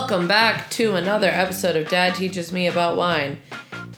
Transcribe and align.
Welcome 0.00 0.28
back 0.28 0.70
to 0.70 0.94
another 0.94 1.26
episode 1.26 1.74
of 1.74 1.88
Dad 1.88 2.14
Teaches 2.14 2.52
Me 2.52 2.68
About 2.68 2.96
Wine. 2.96 3.36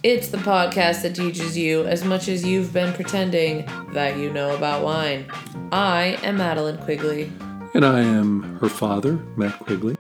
It's 0.03 0.29
the 0.29 0.39
podcast 0.39 1.03
that 1.03 1.15
teaches 1.15 1.59
you 1.59 1.85
as 1.85 2.05
much 2.07 2.27
as 2.27 2.43
you've 2.43 2.73
been 2.73 2.95
pretending 2.95 3.69
that 3.93 4.17
you 4.17 4.33
know 4.33 4.57
about 4.57 4.83
wine. 4.83 5.27
I 5.71 6.19
am 6.23 6.39
Madeline 6.39 6.79
Quigley. 6.79 7.31
And 7.75 7.85
I 7.85 8.01
am 8.01 8.59
her 8.61 8.71
father, 8.71 9.17
Matt 9.37 9.59
Quigley. 9.59 9.95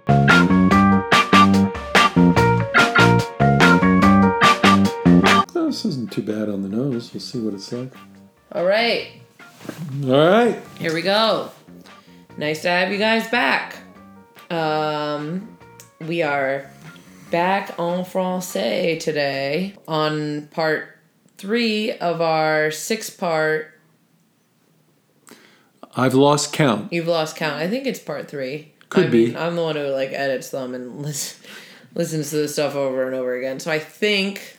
Oh, 5.53 5.67
this 5.67 5.85
isn't 5.85 6.11
too 6.11 6.23
bad 6.23 6.48
on 6.48 6.62
the 6.62 6.69
nose. 6.71 7.12
We'll 7.12 7.21
see 7.21 7.41
what 7.41 7.53
it's 7.53 7.71
like. 7.71 7.93
All 8.53 8.64
right, 8.64 9.09
All 10.05 10.29
right. 10.29 10.59
here 10.79 10.95
we 10.95 11.03
go. 11.03 11.51
Nice 12.38 12.62
to 12.62 12.69
have 12.70 12.91
you 12.91 12.96
guys 12.96 13.28
back. 13.28 13.77
Um, 14.51 15.59
we 16.00 16.22
are 16.22 16.68
back 17.30 17.78
en 17.78 18.04
français 18.04 18.98
today 18.98 19.74
on 19.86 20.46
part 20.48 20.98
three 21.36 21.92
of 21.92 22.20
our 22.20 22.70
six 22.70 23.10
part. 23.10 23.78
I've 25.95 26.14
lost 26.14 26.52
count. 26.52 26.92
You've 26.92 27.06
lost 27.06 27.36
count. 27.36 27.56
I 27.56 27.68
think 27.68 27.86
it's 27.86 27.98
part 27.98 28.28
three. 28.28 28.73
Could 28.88 29.06
I 29.06 29.09
mean, 29.09 29.30
be. 29.30 29.36
I'm 29.36 29.56
the 29.56 29.62
one 29.62 29.76
who 29.76 29.88
like 29.88 30.12
edits 30.12 30.50
them 30.50 30.74
and 30.74 31.02
listen, 31.02 31.45
listens 31.95 32.30
to 32.30 32.37
the 32.37 32.48
stuff 32.48 32.74
over 32.74 33.06
and 33.06 33.14
over 33.14 33.37
again. 33.37 33.60
So 33.60 33.70
I 33.70 33.78
think, 33.78 34.56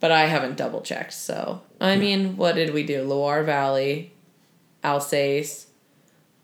but 0.00 0.10
I 0.10 0.26
haven't 0.26 0.56
double 0.56 0.80
checked. 0.80 1.12
So 1.12 1.62
I 1.80 1.96
mean, 1.96 2.36
what 2.36 2.56
did 2.56 2.74
we 2.74 2.82
do? 2.82 3.02
Loire 3.02 3.44
Valley, 3.44 4.12
Alsace, 4.82 5.68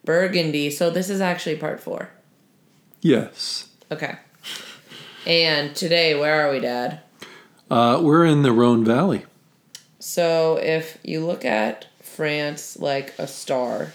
Burgundy. 0.04 0.70
So 0.70 0.90
this 0.90 1.10
is 1.10 1.20
actually 1.20 1.56
part 1.56 1.80
four. 1.80 2.10
Yes. 3.00 3.68
Okay. 3.94 4.16
And 5.24 5.76
today, 5.76 6.18
where 6.18 6.44
are 6.44 6.50
we, 6.50 6.58
Dad? 6.58 6.98
Uh, 7.70 8.00
we're 8.02 8.24
in 8.24 8.42
the 8.42 8.50
Rhone 8.50 8.84
Valley. 8.84 9.24
So 10.00 10.56
if 10.56 10.98
you 11.04 11.24
look 11.24 11.44
at 11.44 11.86
France 12.02 12.76
like 12.76 13.14
a 13.20 13.28
star, 13.28 13.92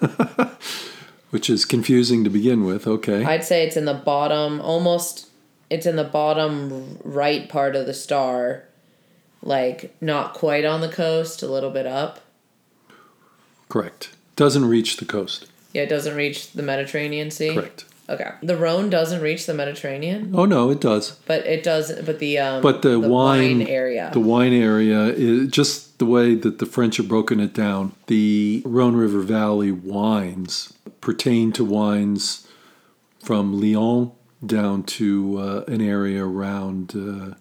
which 1.30 1.48
is 1.48 1.64
confusing 1.64 2.24
to 2.24 2.30
begin 2.30 2.66
with. 2.66 2.86
Okay. 2.86 3.24
I'd 3.24 3.42
say 3.42 3.66
it's 3.66 3.78
in 3.78 3.86
the 3.86 3.94
bottom, 3.94 4.60
almost. 4.60 5.30
It's 5.70 5.86
in 5.86 5.96
the 5.96 6.04
bottom 6.04 6.98
right 7.02 7.48
part 7.48 7.76
of 7.76 7.86
the 7.86 7.94
star, 7.94 8.64
like 9.42 9.96
not 10.02 10.34
quite 10.34 10.66
on 10.66 10.82
the 10.82 10.90
coast, 10.90 11.42
a 11.42 11.48
little 11.48 11.70
bit 11.70 11.86
up. 11.86 12.20
Correct. 13.70 14.10
Doesn't 14.36 14.66
reach 14.66 14.98
the 14.98 15.06
coast. 15.06 15.46
Yeah, 15.72 15.84
it 15.84 15.88
doesn't 15.88 16.14
reach 16.14 16.52
the 16.52 16.62
Mediterranean 16.62 17.30
Sea. 17.30 17.54
Correct. 17.54 17.86
Okay. 18.08 18.30
The 18.42 18.56
Rhone 18.56 18.90
doesn't 18.90 19.22
reach 19.22 19.46
the 19.46 19.54
Mediterranean, 19.54 20.32
Oh 20.34 20.44
no, 20.44 20.70
it 20.70 20.80
does. 20.80 21.12
but 21.26 21.46
it 21.46 21.62
does. 21.62 21.90
But 22.02 22.18
the 22.18 22.38
um. 22.38 22.62
But 22.62 22.82
the, 22.82 23.00
wine, 23.00 23.62
area. 23.62 24.10
the 24.12 24.20
wine 24.20 24.52
area 24.52 25.04
is 25.06 25.48
just 25.50 25.98
the 25.98 26.04
way 26.04 26.34
that 26.34 26.58
the 26.58 26.66
French 26.66 26.98
have 26.98 27.08
broken 27.08 27.40
it 27.40 27.54
down. 27.54 27.92
The 28.08 28.62
Rhone 28.66 28.94
River 28.96 29.20
Valley 29.20 29.72
wines 29.72 30.74
pertain 31.00 31.50
to 31.52 31.64
wines 31.64 32.46
from 33.22 33.58
Lyon 33.58 34.12
down 34.44 34.82
to 34.82 35.38
uh, 35.38 35.64
an 35.72 35.80
area 35.80 36.22
around 36.24 36.92
uh, 36.94 37.34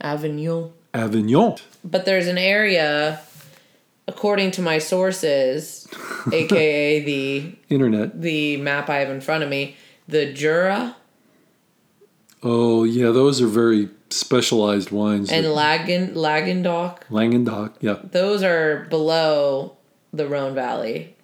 Avignon. 0.00 0.72
Avignon. 0.92 1.56
But 1.84 2.04
there's 2.06 2.26
an 2.26 2.38
area, 2.38 3.20
according 4.08 4.50
to 4.52 4.62
my 4.62 4.78
sources, 4.78 5.86
aka 6.32 7.00
the 7.04 7.54
Internet. 7.68 8.20
the 8.20 8.56
map 8.56 8.90
I 8.90 8.96
have 8.98 9.10
in 9.10 9.20
front 9.20 9.44
of 9.44 9.48
me, 9.48 9.76
the 10.12 10.32
Jura 10.32 10.96
Oh 12.42 12.82
yeah, 12.84 13.10
those 13.10 13.40
are 13.40 13.46
very 13.46 13.88
specialized 14.10 14.90
wines. 14.90 15.30
and 15.30 15.46
Lagen 15.46 16.14
Lagendock. 16.14 16.98
Langendock. 17.10 17.72
Yeah. 17.80 17.98
Those 18.02 18.42
are 18.42 18.86
below 18.90 19.76
the 20.12 20.26
Rhone 20.26 20.54
Valley. 20.54 21.14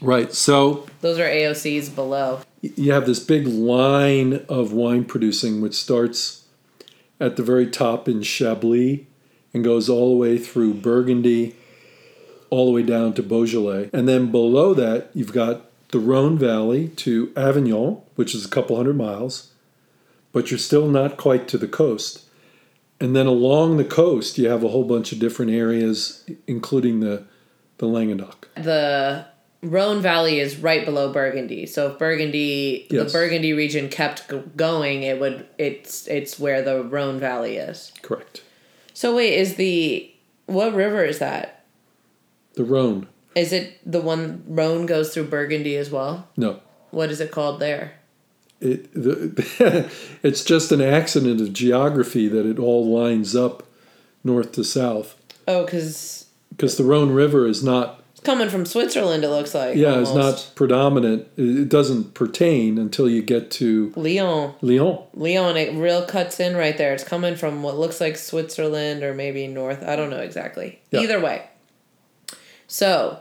Right. 0.00 0.32
So 0.32 0.86
Those 1.00 1.18
are 1.18 1.28
AOCs 1.28 1.94
below. 1.94 2.40
you 2.62 2.92
have 2.92 3.06
this 3.06 3.20
big 3.20 3.46
line 3.46 4.44
of 4.48 4.72
wine 4.72 5.04
producing 5.04 5.60
which 5.60 5.74
starts 5.74 6.44
at 7.18 7.36
the 7.36 7.42
very 7.42 7.66
top 7.66 8.08
in 8.08 8.22
Chablis 8.22 9.00
and 9.52 9.62
goes 9.62 9.88
all 9.90 10.10
the 10.12 10.16
way 10.16 10.38
through 10.38 10.74
Burgundy, 10.74 11.56
all 12.50 12.66
the 12.66 12.72
way 12.72 12.82
down 12.82 13.12
to 13.14 13.22
Beaujolais. 13.22 13.90
And 13.92 14.08
then 14.08 14.30
below 14.30 14.72
that, 14.74 15.10
you've 15.14 15.32
got 15.32 15.69
the 15.92 15.98
Rhone 15.98 16.38
Valley 16.38 16.88
to 16.88 17.32
Avignon, 17.36 17.98
which 18.14 18.34
is 18.34 18.44
a 18.44 18.48
couple 18.48 18.76
hundred 18.76 18.96
miles, 18.96 19.52
but 20.32 20.50
you're 20.50 20.58
still 20.58 20.86
not 20.88 21.16
quite 21.16 21.48
to 21.48 21.58
the 21.58 21.68
coast. 21.68 22.24
And 23.00 23.16
then 23.16 23.26
along 23.26 23.76
the 23.76 23.84
coast, 23.84 24.36
you 24.38 24.48
have 24.48 24.62
a 24.62 24.68
whole 24.68 24.84
bunch 24.84 25.10
of 25.12 25.18
different 25.18 25.50
areas, 25.52 26.24
including 26.46 27.00
the, 27.00 27.24
the 27.78 27.86
Languedoc. 27.86 28.48
The 28.56 29.24
Rhone 29.62 30.00
Valley 30.02 30.38
is 30.38 30.58
right 30.58 30.84
below 30.84 31.12
Burgundy. 31.12 31.66
So 31.66 31.90
if 31.90 31.98
Burgundy, 31.98 32.86
Yes. 32.90 33.06
the 33.10 33.18
Burgundy 33.18 33.52
region 33.52 33.88
kept 33.88 34.28
g- 34.30 34.42
going, 34.54 35.02
it 35.02 35.18
would 35.20 35.46
it's 35.58 36.06
it's 36.08 36.38
where 36.38 36.62
the 36.62 36.82
Rhone 36.84 37.18
Valley 37.18 37.56
is. 37.56 37.92
Correct. 38.02 38.42
So 38.94 39.16
wait, 39.16 39.34
is 39.34 39.56
the 39.56 40.10
what 40.46 40.74
river 40.74 41.04
is 41.04 41.18
that? 41.18 41.64
The 42.54 42.64
Rhone. 42.64 43.08
Is 43.34 43.52
it 43.52 43.78
the 43.90 44.00
one 44.00 44.42
Rhone 44.46 44.86
goes 44.86 45.14
through 45.14 45.24
Burgundy 45.28 45.76
as 45.76 45.90
well? 45.90 46.28
No, 46.36 46.60
What 46.90 47.10
is 47.10 47.20
it 47.20 47.30
called 47.30 47.60
there? 47.60 47.92
it 48.60 48.92
the, 48.92 49.90
it's 50.22 50.44
just 50.44 50.70
an 50.70 50.82
accident 50.82 51.40
of 51.40 51.52
geography 51.52 52.28
that 52.28 52.44
it 52.44 52.58
all 52.58 52.86
lines 52.86 53.34
up 53.34 53.62
north 54.22 54.52
to 54.52 54.62
south 54.64 55.16
Oh, 55.48 55.64
because 55.64 56.26
because 56.50 56.76
the 56.76 56.84
Rhone 56.84 57.10
River 57.12 57.46
is 57.46 57.64
not 57.64 58.02
it's 58.12 58.20
coming 58.20 58.50
from 58.50 58.66
Switzerland. 58.66 59.24
It 59.24 59.30
looks 59.30 59.54
like 59.54 59.76
yeah 59.76 59.92
almost. 59.94 60.14
not 60.14 60.52
predominant 60.56 61.26
it 61.38 61.70
doesn't 61.70 62.12
pertain 62.12 62.76
until 62.76 63.08
you 63.08 63.22
get 63.22 63.50
to 63.52 63.94
Lyon. 63.96 64.52
Lyon 64.60 64.98
Lyon, 65.14 65.56
it 65.56 65.74
real 65.74 66.04
cuts 66.04 66.38
in 66.38 66.54
right 66.54 66.76
there. 66.76 66.92
It's 66.92 67.02
coming 67.04 67.36
from 67.36 67.62
what 67.62 67.78
looks 67.78 67.98
like 67.98 68.18
Switzerland 68.18 69.02
or 69.02 69.14
maybe 69.14 69.46
north. 69.46 69.82
I 69.82 69.96
don't 69.96 70.10
know 70.10 70.20
exactly. 70.20 70.80
Yeah. 70.90 71.00
Either 71.00 71.18
way. 71.20 71.46
So, 72.72 73.18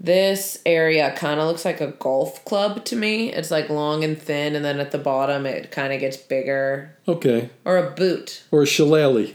this 0.00 0.58
area 0.64 1.12
kind 1.16 1.38
of 1.38 1.46
looks 1.48 1.66
like 1.66 1.82
a 1.82 1.88
golf 1.88 2.42
club 2.46 2.82
to 2.86 2.96
me. 2.96 3.30
It's 3.30 3.50
like 3.50 3.68
long 3.68 4.02
and 4.04 4.16
thin, 4.20 4.56
and 4.56 4.64
then 4.64 4.80
at 4.80 4.90
the 4.90 4.96
bottom 4.98 5.44
it 5.44 5.70
kind 5.70 5.92
of 5.92 6.00
gets 6.00 6.16
bigger. 6.16 6.96
okay 7.06 7.50
Or 7.66 7.76
a 7.76 7.90
boot. 7.90 8.42
or 8.50 8.62
a 8.62 8.66
shillelagh 8.66 9.34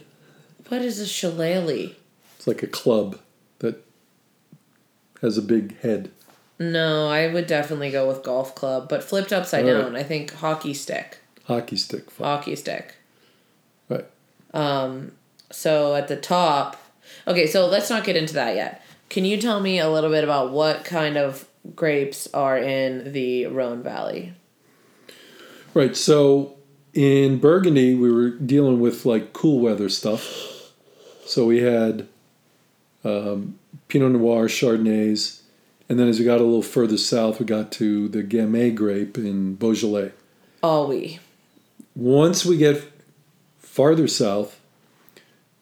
What 0.70 0.82
is 0.82 1.00
a 1.00 1.06
shillelagh? 1.06 1.92
it's 2.38 2.48
like 2.48 2.64
a 2.64 2.68
club 2.68 3.20
that 3.60 3.86
has 5.22 5.38
a 5.38 5.42
big 5.44 5.80
head 5.82 6.10
No, 6.58 7.08
I 7.08 7.32
would 7.32 7.46
definitely 7.46 7.92
go 7.92 8.08
with 8.08 8.24
golf 8.24 8.56
club, 8.56 8.90
but 8.90 9.04
flipped 9.04 9.32
upside 9.32 9.66
All 9.68 9.74
right. 9.76 9.82
down. 9.84 9.96
I 9.96 10.04
think 10.04 10.34
hockey 10.34 10.74
stick. 10.74 11.20
hockey 11.44 11.76
stick 11.76 12.06
Hockey 12.18 12.56
stick. 12.56 12.96
right 13.90 14.06
Um, 14.56 15.12
so 15.52 15.94
at 15.96 16.08
the 16.08 16.16
top, 16.16 16.78
okay, 17.28 17.46
so 17.48 17.68
let's 17.68 17.90
not 17.92 18.06
get 18.06 18.16
into 18.16 18.34
that 18.36 18.56
yet. 18.56 18.80
Can 19.14 19.26
you 19.26 19.38
tell 19.38 19.60
me 19.60 19.78
a 19.78 19.92
little 19.92 20.10
bit 20.10 20.24
about 20.24 20.50
what 20.50 20.86
kind 20.86 21.18
of 21.18 21.48
grapes 21.76 22.28
are 22.34 22.58
in 22.58 23.14
the 23.14 23.46
Rhone 23.46 23.84
Valley? 23.84 24.34
right 25.76 25.96
so 25.96 26.56
in 26.96 27.38
Burgundy 27.38 27.94
we 27.94 28.12
were 28.12 28.32
dealing 28.32 28.80
with 28.80 29.06
like 29.06 29.32
cool 29.32 29.60
weather 29.60 29.88
stuff 29.88 30.72
so 31.28 31.46
we 31.46 31.60
had 31.62 32.08
um, 33.04 33.60
Pinot 33.88 34.14
Noir, 34.14 34.48
Chardonnays, 34.48 35.42
and 35.88 36.00
then 36.00 36.08
as 36.08 36.18
we 36.18 36.26
got 36.26 36.42
a 36.42 36.44
little 36.44 36.64
further 36.64 36.98
south, 36.98 37.40
we 37.40 37.46
got 37.46 37.72
to 37.74 38.08
the 38.08 38.24
Gamay 38.24 38.74
grape 38.74 39.18
in 39.18 39.56
Beaujolais. 39.56 40.12
Oh, 40.64 40.88
we. 40.88 41.20
Once 41.96 42.46
we 42.46 42.58
get 42.58 42.84
farther 43.60 44.08
south, 44.08 44.60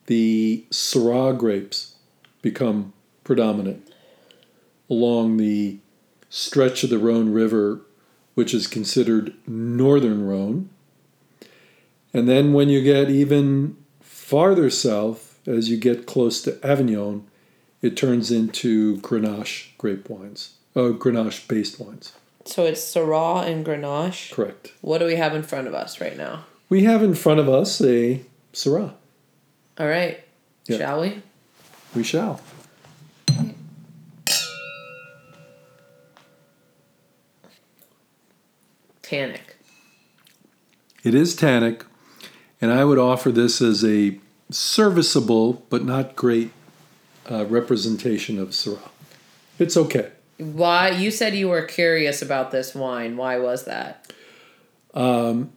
the 0.06 0.66
Syrah 0.72 1.38
grapes 1.38 1.96
become 2.42 2.94
predominant 3.32 3.90
along 4.90 5.38
the 5.38 5.78
stretch 6.30 6.84
of 6.84 6.90
the 6.90 6.98
Rhone 6.98 7.32
River, 7.32 7.80
which 8.34 8.54
is 8.54 8.68
considered 8.68 9.34
northern 9.48 10.28
Rhone. 10.28 10.70
And 12.14 12.28
then 12.28 12.52
when 12.52 12.68
you 12.68 12.84
get 12.84 13.10
even 13.10 13.78
farther 14.02 14.70
south, 14.70 15.40
as 15.48 15.70
you 15.70 15.78
get 15.78 16.06
close 16.06 16.42
to 16.42 16.60
Avignon, 16.62 17.26
it 17.82 17.96
turns 17.96 18.32
into 18.32 18.98
Grenache 18.98 19.78
grape 19.78 20.10
wines, 20.10 20.56
oh, 20.76 20.94
Grenache 20.94 21.48
based 21.48 21.80
wines. 21.80 22.12
So 22.44 22.66
it's 22.66 22.82
Syrah 22.82 23.48
and 23.48 23.66
Grenache. 23.66 24.34
Correct. 24.34 24.74
What 24.82 24.98
do 24.98 25.06
we 25.06 25.16
have 25.16 25.34
in 25.34 25.44
front 25.44 25.70
of 25.70 25.74
us 25.74 26.02
right 26.02 26.18
now? 26.18 26.44
We 26.68 26.84
have 26.84 27.02
in 27.02 27.16
front 27.16 27.40
of 27.40 27.48
us 27.48 27.80
a 27.80 28.20
Syrah. 28.52 28.92
All 29.80 29.88
right. 29.88 30.20
Yeah. 30.68 30.80
Shall 30.80 31.00
we? 31.00 31.22
We 31.96 32.04
shall. 32.04 32.42
Tannic. 39.12 39.58
It 41.04 41.14
is 41.14 41.36
tannic, 41.36 41.84
and 42.62 42.72
I 42.72 42.86
would 42.86 42.98
offer 42.98 43.30
this 43.30 43.62
as 43.62 43.84
a 43.84 44.18
serviceable 44.50 45.66
but 45.70 45.84
not 45.84 46.16
great 46.16 46.52
uh, 47.30 47.46
representation 47.46 48.40
of 48.40 48.50
Syrah. 48.50 48.90
It's 49.60 49.76
okay. 49.76 50.12
Why 50.38 50.90
you 50.92 51.12
said 51.12 51.36
you 51.36 51.50
were 51.50 51.64
curious 51.64 52.22
about 52.22 52.52
this 52.52 52.74
wine? 52.74 53.18
Why 53.18 53.38
was 53.38 53.66
that? 53.66 54.14
Um, 54.94 55.52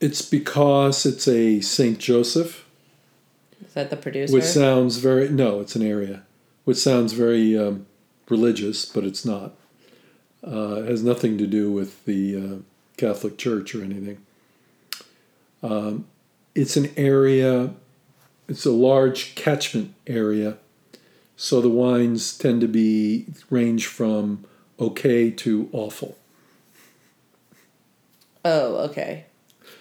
It's 0.00 0.22
because 0.22 1.04
it's 1.04 1.28
a 1.28 1.60
St. 1.60 1.98
Joseph, 1.98 2.64
Is 3.66 3.74
that 3.74 3.90
the 3.90 3.96
producer? 3.96 4.32
which 4.32 4.44
sounds 4.44 4.96
very, 4.96 5.28
no, 5.28 5.60
it's 5.60 5.76
an 5.76 5.82
area, 5.82 6.22
which 6.64 6.78
sounds 6.78 7.12
very 7.12 7.58
um, 7.58 7.86
religious, 8.30 8.86
but 8.86 9.04
it's 9.04 9.24
not. 9.24 9.52
Uh, 10.44 10.82
has 10.82 11.02
nothing 11.02 11.38
to 11.38 11.46
do 11.46 11.72
with 11.72 12.04
the 12.04 12.36
uh, 12.36 12.56
Catholic 12.98 13.38
Church 13.38 13.74
or 13.74 13.82
anything. 13.82 14.18
Um, 15.62 16.06
it's 16.54 16.76
an 16.76 16.90
area, 16.96 17.70
it's 18.46 18.66
a 18.66 18.70
large 18.70 19.34
catchment 19.34 19.94
area, 20.06 20.58
so 21.36 21.62
the 21.62 21.70
wines 21.70 22.36
tend 22.36 22.60
to 22.60 22.68
be 22.68 23.26
range 23.48 23.86
from 23.86 24.44
okay 24.78 25.30
to 25.30 25.70
awful. 25.72 26.16
oh, 28.44 28.76
okay. 28.90 29.24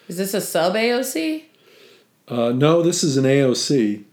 Is 0.08 0.18
this 0.18 0.34
a 0.34 0.42
sub 0.42 0.76
AOC 0.76 1.44
Uh, 2.28 2.52
no, 2.52 2.82
this 2.82 3.04
is 3.04 3.18
an 3.18 3.26
AOC. 3.26 4.04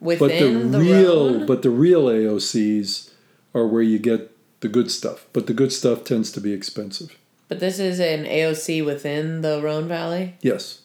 but 0.00 0.18
the 0.18 0.24
within 0.24 0.70
the, 0.70 0.78
real 0.78 1.46
but 1.46 1.62
the 1.62 1.70
real 1.70 2.04
AOCs 2.04 3.10
are 3.54 3.66
where 3.66 3.82
you 3.82 3.98
get 3.98 4.35
the 4.60 4.68
good 4.68 4.90
stuff. 4.90 5.26
But 5.32 5.46
the 5.46 5.54
good 5.54 5.72
stuff 5.72 6.04
tends 6.04 6.32
to 6.32 6.40
be 6.40 6.52
expensive. 6.52 7.16
But 7.48 7.60
this 7.60 7.78
is 7.78 8.00
an 8.00 8.24
AOC 8.24 8.84
within 8.84 9.40
the 9.42 9.60
Rhone 9.62 9.86
Valley, 9.86 10.34
Yes. 10.40 10.80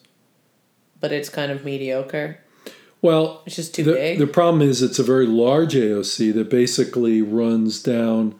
but 1.00 1.12
it's 1.12 1.30
kind 1.30 1.52
of 1.52 1.66
mediocre. 1.66 2.40
Well, 3.02 3.42
It's 3.48 3.56
just 3.56 3.74
too 3.74 3.84
the, 3.84 3.94
big. 3.94 4.20
the 4.20 4.28
problem 4.28 4.62
is 4.62 4.84
it's 4.84 5.00
a 5.00 5.04
very 5.04 5.26
large 5.26 5.74
AOC 5.74 6.32
that 6.36 6.50
basically 6.52 7.22
runs 7.24 7.82
down 7.82 8.36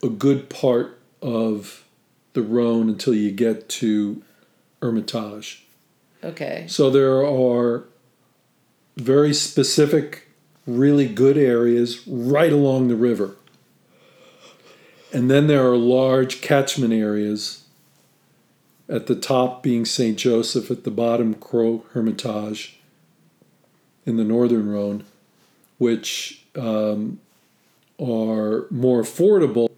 a 0.00 0.08
good 0.08 0.48
part 0.48 0.96
of 1.20 1.84
the 2.34 2.42
Rhone 2.42 2.88
until 2.88 3.14
you 3.14 3.32
get 3.32 3.68
to 3.70 4.22
Hermitage. 4.80 5.64
okay. 6.22 6.66
So 6.68 6.88
there 6.90 7.24
are 7.26 7.84
very 8.96 9.34
specific, 9.34 10.28
really 10.68 11.08
good 11.08 11.36
areas 11.36 12.06
right 12.06 12.52
along 12.52 12.86
the 12.88 12.94
river. 12.96 13.34
And 15.14 15.30
then 15.30 15.46
there 15.46 15.64
are 15.64 15.76
large 15.76 16.40
catchment 16.40 16.92
areas 16.92 17.62
at 18.88 19.06
the 19.06 19.14
top 19.14 19.62
being 19.62 19.84
St. 19.84 20.18
Joseph, 20.18 20.72
at 20.72 20.82
the 20.82 20.90
bottom 20.90 21.36
Crozes 21.36 21.84
Hermitage 21.92 22.80
in 24.04 24.16
the 24.16 24.24
northern 24.24 24.68
Rhone, 24.68 25.04
which 25.78 26.44
um, 26.56 27.20
are 28.00 28.66
more 28.70 29.02
affordable. 29.02 29.70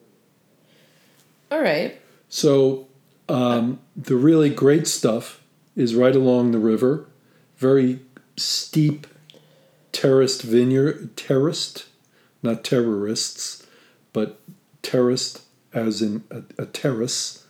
All 1.53 1.61
right. 1.61 2.01
So 2.31 2.89
um, 3.29 3.79
the 3.95 4.17
really 4.17 4.49
great 4.49 4.87
stuff 4.87 5.43
is 5.77 5.95
right 5.95 6.17
along 6.17 6.53
the 6.53 6.59
river, 6.59 7.07
very 7.59 8.01
steep 8.39 9.07
terraced 9.93 10.41
vineyard, 10.43 11.15
terraced, 11.15 11.85
not 12.43 12.65
terrorists, 12.65 13.67
but 14.15 14.41
terraced 14.91 15.43
as 15.75 16.01
in 16.03 16.25
a, 16.31 16.63
a 16.63 16.67
terrace, 16.67 17.45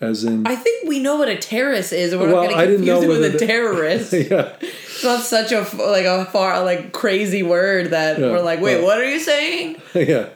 as 0.00 0.24
in 0.24 0.46
I 0.46 0.56
think 0.56 0.88
we 0.88 0.98
know 0.98 1.16
what 1.16 1.28
a 1.28 1.36
terrorist 1.36 1.92
is, 1.92 2.12
and 2.12 2.20
we're 2.20 2.32
Well, 2.32 2.44
not 2.44 2.52
I 2.54 2.66
going 2.66 2.66
to 2.66 2.72
didn't 2.72 2.86
know 2.86 3.00
confuse 3.00 3.18
it 3.18 3.32
with 3.32 3.42
a 3.42 3.46
terrorist. 3.46 4.12
yeah. 4.30 4.52
It's 4.60 5.04
not 5.04 5.22
such 5.22 5.52
a 5.52 5.60
like 5.76 6.04
a 6.04 6.26
far 6.26 6.62
like 6.64 6.92
crazy 6.92 7.42
word 7.42 7.90
that 7.90 8.18
Yeah, 8.18 8.26
we're 8.30 8.42
like, 8.42 8.60
wait, 8.60 8.76
well- 8.76 8.86
what 8.86 8.98
are 8.98 9.08
you 9.08 9.20
saying? 9.20 9.80
yeah. 9.94 10.28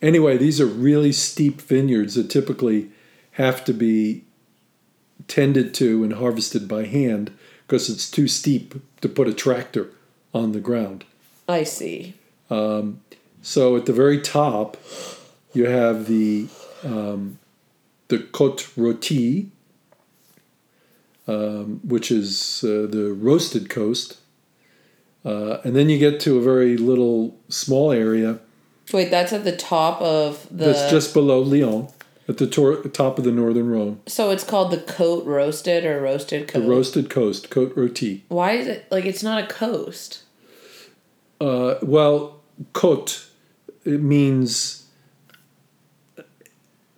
Anyway, 0.00 0.36
these 0.38 0.60
are 0.60 0.66
really 0.66 1.12
steep 1.12 1.60
vineyards 1.60 2.14
that 2.14 2.30
typically 2.30 2.90
have 3.32 3.64
to 3.64 3.72
be 3.72 4.24
tended 5.26 5.74
to 5.74 6.04
and 6.04 6.14
harvested 6.14 6.66
by 6.68 6.84
hand 6.84 7.32
because 7.66 7.90
it's 7.90 8.10
too 8.10 8.26
steep 8.28 8.74
to 9.00 9.08
put 9.08 9.28
a 9.28 9.34
tractor 9.34 9.90
on 10.32 10.52
the 10.52 10.60
ground. 10.60 11.04
I 11.48 11.64
see. 11.64 12.14
Um, 12.50 13.00
so 13.42 13.76
at 13.76 13.86
the 13.86 13.92
very 13.92 14.20
top, 14.20 14.76
you 15.52 15.66
have 15.66 16.06
the 16.06 16.48
um, 16.84 17.38
the 18.08 18.18
Côte 18.18 18.74
Rôtie, 18.76 19.48
um, 21.26 21.80
which 21.84 22.10
is 22.10 22.62
uh, 22.64 22.86
the 22.90 23.14
roasted 23.18 23.68
coast, 23.68 24.18
uh, 25.24 25.58
and 25.64 25.74
then 25.76 25.88
you 25.88 25.98
get 25.98 26.20
to 26.20 26.38
a 26.38 26.42
very 26.42 26.76
little 26.76 27.36
small 27.48 27.92
area 27.92 28.40
Wait, 28.92 29.10
that's 29.10 29.32
at 29.32 29.44
the 29.44 29.56
top 29.56 30.00
of 30.00 30.46
the. 30.50 30.66
that's 30.66 30.90
just 30.90 31.12
below 31.12 31.40
Lyon, 31.40 31.88
at 32.26 32.38
the 32.38 32.46
tor- 32.46 32.82
top 32.84 33.18
of 33.18 33.24
the 33.24 33.32
northern 33.32 33.68
Rhone. 33.68 34.00
so 34.06 34.30
it's 34.30 34.44
called 34.44 34.70
the 34.70 34.78
coat 34.78 35.26
roasted 35.26 35.84
or 35.84 36.00
roasted 36.00 36.48
The 36.48 36.60
roasted 36.60 37.10
coast, 37.10 37.50
Côte 37.50 37.74
Rôtie. 37.74 38.22
Why 38.28 38.52
is 38.52 38.66
it 38.66 38.86
like 38.90 39.04
it's 39.04 39.22
not 39.22 39.42
a 39.44 39.46
coast? 39.46 40.22
Uh, 41.40 41.74
well, 41.82 42.40
côte 42.72 43.28
it 43.84 44.00
means 44.02 44.86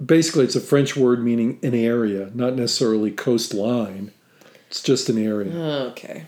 basically 0.04 0.44
it's 0.44 0.56
a 0.56 0.60
French 0.60 0.96
word 0.96 1.22
meaning 1.22 1.58
an 1.62 1.74
area, 1.74 2.30
not 2.34 2.54
necessarily 2.54 3.10
coastline. 3.10 4.12
It's 4.68 4.82
just 4.82 5.08
an 5.08 5.18
area. 5.18 5.52
Okay. 5.90 6.24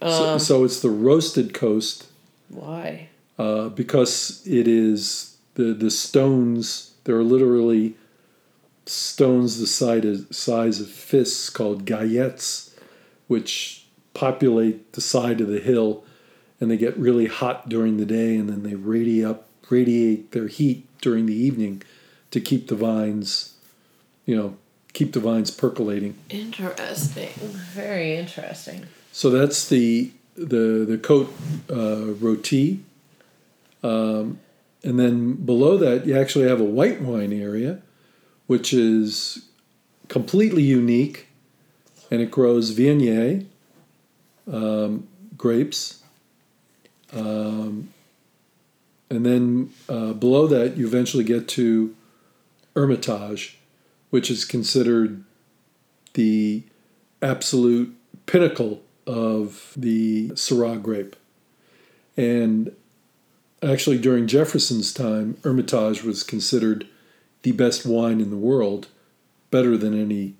so, 0.00 0.32
Um, 0.32 0.38
so 0.38 0.64
it's 0.64 0.80
the 0.80 0.90
roasted 0.90 1.52
coast 1.54 2.06
Why? 2.48 3.08
uh, 3.38 3.68
because 3.68 4.42
it 4.46 4.66
is 4.66 5.36
the 5.54 5.74
the 5.74 5.90
stones. 5.90 6.92
There 7.04 7.16
are 7.16 7.24
literally 7.24 7.96
stones 8.86 9.58
the 9.58 9.66
size 9.66 10.04
of, 10.04 10.34
size 10.34 10.80
of 10.80 10.88
fists 10.88 11.50
called 11.50 11.84
gaillettes, 11.84 12.70
which 13.26 13.86
populate 14.14 14.92
the 14.92 15.00
side 15.00 15.40
of 15.40 15.48
the 15.48 15.60
hill, 15.60 16.04
and 16.60 16.70
they 16.70 16.76
get 16.76 16.96
really 16.96 17.26
hot 17.26 17.68
during 17.68 17.96
the 17.96 18.06
day, 18.06 18.36
and 18.36 18.48
then 18.48 18.62
they 18.62 18.74
radiate 18.74 19.26
up, 19.26 19.48
radiate 19.68 20.32
their 20.32 20.48
heat 20.48 20.86
during 21.00 21.26
the 21.26 21.34
evening 21.34 21.82
to 22.32 22.40
keep 22.40 22.66
the 22.66 22.74
vines, 22.74 23.54
you 24.26 24.34
know, 24.34 24.56
keep 24.92 25.12
the 25.12 25.20
vines 25.20 25.50
percolating. 25.50 26.16
Interesting. 26.28 27.30
Very 27.38 28.16
interesting. 28.16 28.86
So 29.12 29.30
that's 29.30 29.68
the 29.68 30.10
the 30.34 30.84
the 30.88 30.98
coat 30.98 31.32
uh, 31.70 32.14
Rôtie, 32.18 32.80
um, 33.82 34.40
and 34.82 34.98
then 34.98 35.34
below 35.34 35.76
that 35.76 36.06
you 36.06 36.18
actually 36.18 36.48
have 36.48 36.60
a 36.60 36.64
white 36.64 37.00
wine 37.00 37.32
area, 37.32 37.82
which 38.46 38.72
is 38.72 39.46
completely 40.08 40.62
unique, 40.62 41.28
and 42.10 42.20
it 42.22 42.30
grows 42.30 42.74
Viognier 42.74 43.44
um, 44.50 45.06
grapes, 45.36 46.02
um, 47.12 47.92
and 49.10 49.26
then 49.26 49.70
uh, 49.90 50.14
below 50.14 50.46
that 50.46 50.78
you 50.78 50.86
eventually 50.86 51.24
get 51.24 51.46
to 51.48 51.94
Hermitage, 52.74 53.58
which 54.10 54.30
is 54.30 54.44
considered 54.44 55.24
the 56.14 56.62
absolute 57.20 57.94
pinnacle 58.26 58.82
of 59.06 59.72
the 59.76 60.30
Syrah 60.30 60.80
grape. 60.82 61.16
And 62.16 62.74
actually, 63.62 63.98
during 63.98 64.26
Jefferson's 64.26 64.92
time, 64.92 65.36
Hermitage 65.44 66.02
was 66.02 66.22
considered 66.22 66.86
the 67.42 67.52
best 67.52 67.84
wine 67.86 68.20
in 68.20 68.30
the 68.30 68.36
world, 68.36 68.88
better 69.50 69.76
than 69.76 69.98
any 70.00 70.34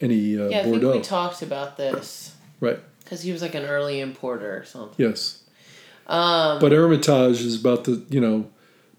any 0.00 0.38
uh, 0.38 0.48
Yeah, 0.48 0.60
I 0.60 0.64
Bordeaux. 0.64 0.92
think 0.92 1.04
we 1.04 1.08
talked 1.08 1.42
about 1.42 1.76
this 1.76 2.34
right? 2.60 2.80
because 3.04 3.22
he 3.22 3.30
was 3.32 3.40
like 3.42 3.54
an 3.54 3.64
early 3.64 4.00
importer 4.00 4.58
or 4.58 4.64
something. 4.64 4.94
Yes. 4.98 5.42
Um, 6.06 6.58
But 6.58 6.72
Hermitage 6.72 7.40
is 7.40 7.58
about 7.60 7.84
the 7.84 8.02
you 8.10 8.20
know 8.20 8.50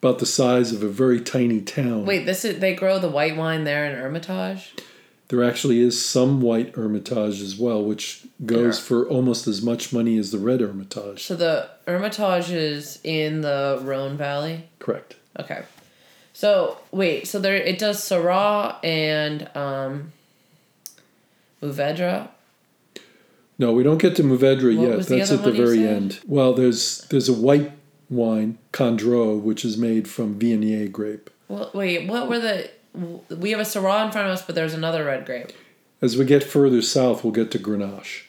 about 0.05 0.19
the 0.19 0.25
size 0.25 0.71
of 0.71 0.83
a 0.83 0.87
very 0.87 1.19
tiny 1.19 1.59
town. 1.61 2.05
wait, 2.05 2.25
this 2.25 2.45
is 2.45 2.59
they 2.59 2.75
grow 2.75 2.99
the 2.99 3.09
white 3.09 3.35
wine 3.35 3.63
there 3.63 3.85
in 3.85 3.95
Hermitage. 3.95 4.73
There 5.29 5.43
actually 5.43 5.79
is 5.79 5.99
some 6.05 6.41
white 6.41 6.75
Hermitage 6.75 7.41
as 7.41 7.57
well, 7.57 7.83
which 7.83 8.27
goes 8.45 8.77
Yeah. 8.77 8.83
for 8.85 9.07
almost 9.07 9.47
as 9.47 9.63
much 9.63 9.91
money 9.91 10.19
as 10.19 10.31
the 10.31 10.37
red 10.37 10.61
Hermitage. 10.61 11.23
So 11.23 11.35
the 11.35 11.69
Hermitage 11.87 12.51
is 12.51 12.99
in 13.03 13.41
the 13.41 13.79
Rhone 13.81 14.15
Valley. 14.17 14.65
Correct. 14.77 15.15
Okay. 15.39 15.63
So 16.33 16.77
wait, 16.91 17.27
so 17.27 17.39
there 17.39 17.55
it 17.55 17.79
does 17.79 17.97
Syrah 17.99 18.75
and 18.83 19.49
um 19.55 20.11
Mourvedre. 21.63 22.27
No, 23.57 23.71
we 23.71 23.81
don't 23.83 23.97
get 23.97 24.15
to 24.17 24.23
Mourvedre 24.23 24.77
What 24.77 24.87
yet. 24.87 25.07
That's 25.07 25.31
at 25.31 25.43
the 25.43 25.51
you 25.51 25.65
very 25.65 25.77
said? 25.77 25.95
end. 25.95 26.19
Well, 26.27 26.53
there's 26.53 27.07
there's 27.09 27.27
a 27.29 27.33
white 27.33 27.71
wine, 28.09 28.57
Condrieu, 28.71 29.39
which 29.39 29.65
is 29.65 29.77
made 29.77 30.07
from 30.07 30.39
Viognier 30.39 30.91
grape. 30.91 31.29
Well, 31.47 31.71
wait, 31.73 32.07
what 32.07 32.27
were 32.27 32.39
the 32.39 32.69
we 33.29 33.51
have 33.51 33.59
a 33.59 33.63
Syrah 33.63 34.05
in 34.05 34.11
front 34.11 34.27
of 34.27 34.33
us, 34.33 34.41
but 34.41 34.55
there's 34.55 34.73
another 34.73 35.05
red 35.05 35.25
grape. 35.25 35.51
As 36.01 36.17
we 36.17 36.25
get 36.25 36.43
further 36.43 36.81
south, 36.81 37.23
we'll 37.23 37.33
get 37.33 37.51
to 37.51 37.59
Grenache. 37.59 38.23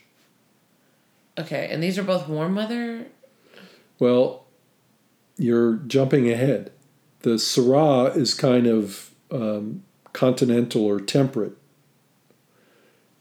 Okay, 1.39 1.69
and 1.71 1.83
these 1.83 1.99
are 1.99 2.03
both 2.03 2.29
warm 2.29 2.55
weather. 2.57 3.07
Well, 3.99 4.45
you're 5.37 5.75
jumping 5.75 6.31
ahead. 6.31 6.73
The 7.21 7.35
Syrah 7.35 8.17
is 8.17 8.35
kind 8.35 8.67
of 8.67 9.11
um, 9.31 9.83
continental 10.13 10.85
or 10.85 11.01
temperate, 11.01 11.57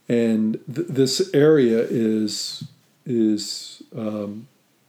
and 0.08 0.60
th- 0.72 0.88
this 0.88 1.30
area 1.34 1.80
is 1.80 2.64
is 3.04 3.82
um, 3.96 4.48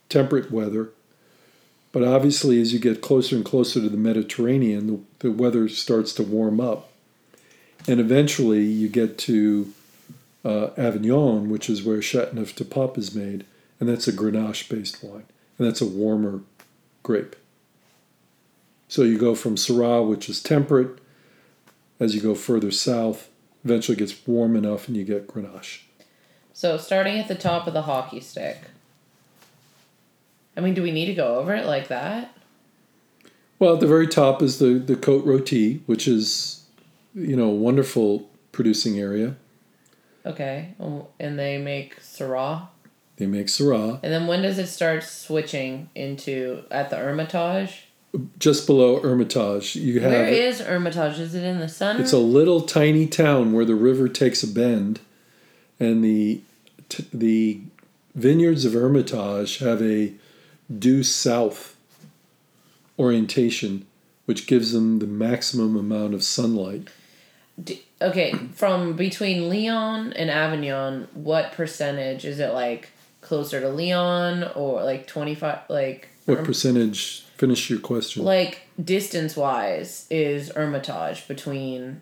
temperate 0.09 0.51
weather. 0.51 0.91
But 1.97 2.07
obviously, 2.07 2.61
as 2.61 2.73
you 2.73 2.77
get 2.77 3.01
closer 3.01 3.35
and 3.35 3.43
closer 3.43 3.81
to 3.81 3.89
the 3.89 3.97
Mediterranean, 3.97 4.85
the, 4.85 4.99
the 5.17 5.31
weather 5.31 5.67
starts 5.67 6.13
to 6.13 6.21
warm 6.21 6.61
up, 6.61 6.91
and 7.87 7.99
eventually 7.99 8.63
you 8.63 8.87
get 8.87 9.17
to 9.17 9.73
uh, 10.45 10.67
Avignon, 10.77 11.49
which 11.49 11.71
is 11.71 11.81
where 11.81 11.99
Chateauneuf 11.99 12.55
du 12.55 12.65
Pape 12.65 12.99
is 12.99 13.15
made, 13.15 13.47
and 13.79 13.89
that's 13.89 14.07
a 14.07 14.13
Grenache-based 14.13 15.03
wine, 15.03 15.23
and 15.57 15.67
that's 15.67 15.81
a 15.81 15.87
warmer 15.87 16.41
grape. 17.01 17.35
So 18.87 19.01
you 19.01 19.17
go 19.17 19.33
from 19.33 19.55
Syrah, 19.55 20.07
which 20.07 20.29
is 20.29 20.43
temperate, 20.43 20.99
as 21.99 22.13
you 22.13 22.21
go 22.21 22.35
further 22.35 22.69
south, 22.69 23.27
eventually 23.65 23.97
gets 23.97 24.27
warm 24.27 24.55
enough 24.55 24.87
and 24.87 24.95
you 24.95 25.03
get 25.03 25.25
Grenache. 25.25 25.81
So 26.53 26.77
starting 26.77 27.17
at 27.17 27.27
the 27.27 27.33
top 27.33 27.65
of 27.65 27.73
the 27.73 27.81
hockey 27.81 28.19
stick. 28.19 28.65
I 30.57 30.61
mean, 30.61 30.73
do 30.73 30.81
we 30.81 30.91
need 30.91 31.05
to 31.05 31.13
go 31.13 31.37
over 31.37 31.53
it 31.53 31.67
like 31.67 31.87
that? 31.89 32.35
Well, 33.59 33.75
at 33.75 33.79
the 33.79 33.87
very 33.87 34.07
top 34.07 34.41
is 34.41 34.57
the, 34.57 34.79
the 34.79 34.95
Côte 34.95 35.23
Rôtie, 35.23 35.81
which 35.85 36.07
is, 36.07 36.63
you 37.13 37.35
know, 37.35 37.45
a 37.45 37.55
wonderful 37.55 38.27
producing 38.51 38.99
area. 38.99 39.35
Okay, 40.25 40.73
um, 40.79 41.03
and 41.19 41.37
they 41.37 41.57
make 41.57 42.01
Syrah. 42.01 42.67
They 43.17 43.27
make 43.27 43.47
Syrah. 43.47 43.99
And 44.03 44.11
then 44.11 44.27
when 44.27 44.41
does 44.41 44.57
it 44.57 44.67
start 44.67 45.03
switching 45.03 45.89
into 45.95 46.63
at 46.71 46.89
the 46.89 46.97
Hermitage? 46.97 47.85
Just 48.39 48.65
below 48.65 48.99
Hermitage, 48.99 49.75
you 49.75 49.99
have. 49.99 50.11
Where 50.11 50.27
is 50.27 50.59
Hermitage? 50.59 51.19
Is 51.19 51.35
it 51.35 51.43
in 51.43 51.59
the 51.59 51.69
center? 51.69 52.01
It's 52.01 52.13
a 52.13 52.17
little 52.17 52.61
tiny 52.61 53.05
town 53.05 53.53
where 53.53 53.65
the 53.65 53.75
river 53.75 54.07
takes 54.07 54.43
a 54.43 54.47
bend, 54.47 55.01
and 55.79 56.03
the 56.03 56.41
t- 56.89 57.07
the 57.13 57.61
vineyards 58.15 58.65
of 58.65 58.73
Hermitage 58.73 59.59
have 59.59 59.81
a 59.81 60.13
due 60.75 61.03
south 61.03 61.75
orientation, 62.99 63.85
which 64.25 64.47
gives 64.47 64.71
them 64.71 64.99
the 64.99 65.07
maximum 65.07 65.75
amount 65.75 66.13
of 66.13 66.23
sunlight. 66.23 66.87
D- 67.61 67.83
okay, 68.01 68.33
from 68.53 68.95
between 68.95 69.49
Lyon 69.49 70.13
and 70.13 70.29
Avignon, 70.29 71.07
what 71.13 71.51
percentage 71.53 72.25
is 72.25 72.39
it 72.39 72.53
like 72.53 72.89
closer 73.21 73.59
to 73.61 73.69
Lyon 73.69 74.43
or 74.55 74.83
like 74.83 75.07
25 75.07 75.59
like 75.69 76.09
What 76.25 76.43
percentage? 76.43 77.23
Finish 77.37 77.69
your 77.69 77.79
question. 77.79 78.23
like 78.23 78.61
distance 78.83 79.35
wise 79.37 80.07
is 80.09 80.49
Hermitage 80.49 81.27
between 81.27 82.01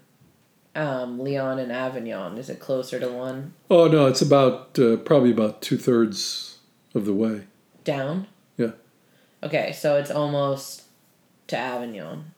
um 0.76 1.20
Lyon 1.20 1.60
and 1.60 1.72
Avignon? 1.72 2.38
Is 2.38 2.50
it 2.50 2.60
closer 2.60 3.00
to 3.00 3.10
one 3.10 3.54
oh 3.70 3.88
no, 3.88 4.06
it's 4.08 4.22
about 4.22 4.78
uh, 4.80 4.98
probably 4.98 5.32
about 5.32 5.62
two 5.62 5.78
thirds 5.78 6.58
of 6.94 7.06
the 7.06 7.14
way. 7.14 7.44
down? 7.84 8.28
Okay, 9.46 9.72
so 9.74 9.98
it's 9.98 10.12
almost 10.12 10.84
to 11.48 11.58
Avignon. 11.58 12.32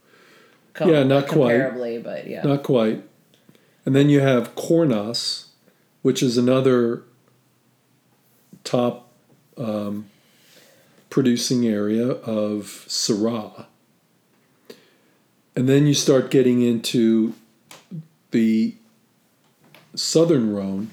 Yeah, 0.80 1.04
not 1.04 1.28
quite. 1.28 1.56
comparably, 1.56 2.04
but 2.04 2.28
yeah. 2.28 2.44
Not 2.44 2.64
quite. 2.64 3.04
And 3.86 3.96
then 3.96 4.10
you 4.10 4.20
have 4.20 4.54
Cornas, 4.56 5.46
which 6.02 6.22
is 6.22 6.38
another 6.38 7.04
top 8.64 9.10
um, 9.58 10.10
producing 11.10 11.66
area 11.66 12.10
of 12.10 12.86
Syrah. 12.88 13.66
And 15.56 15.68
then 15.68 15.88
you 15.88 15.94
start 15.94 16.30
getting 16.30 16.62
into 16.62 17.34
the 18.32 18.76
southern 19.96 20.54
Rhone. 20.54 20.92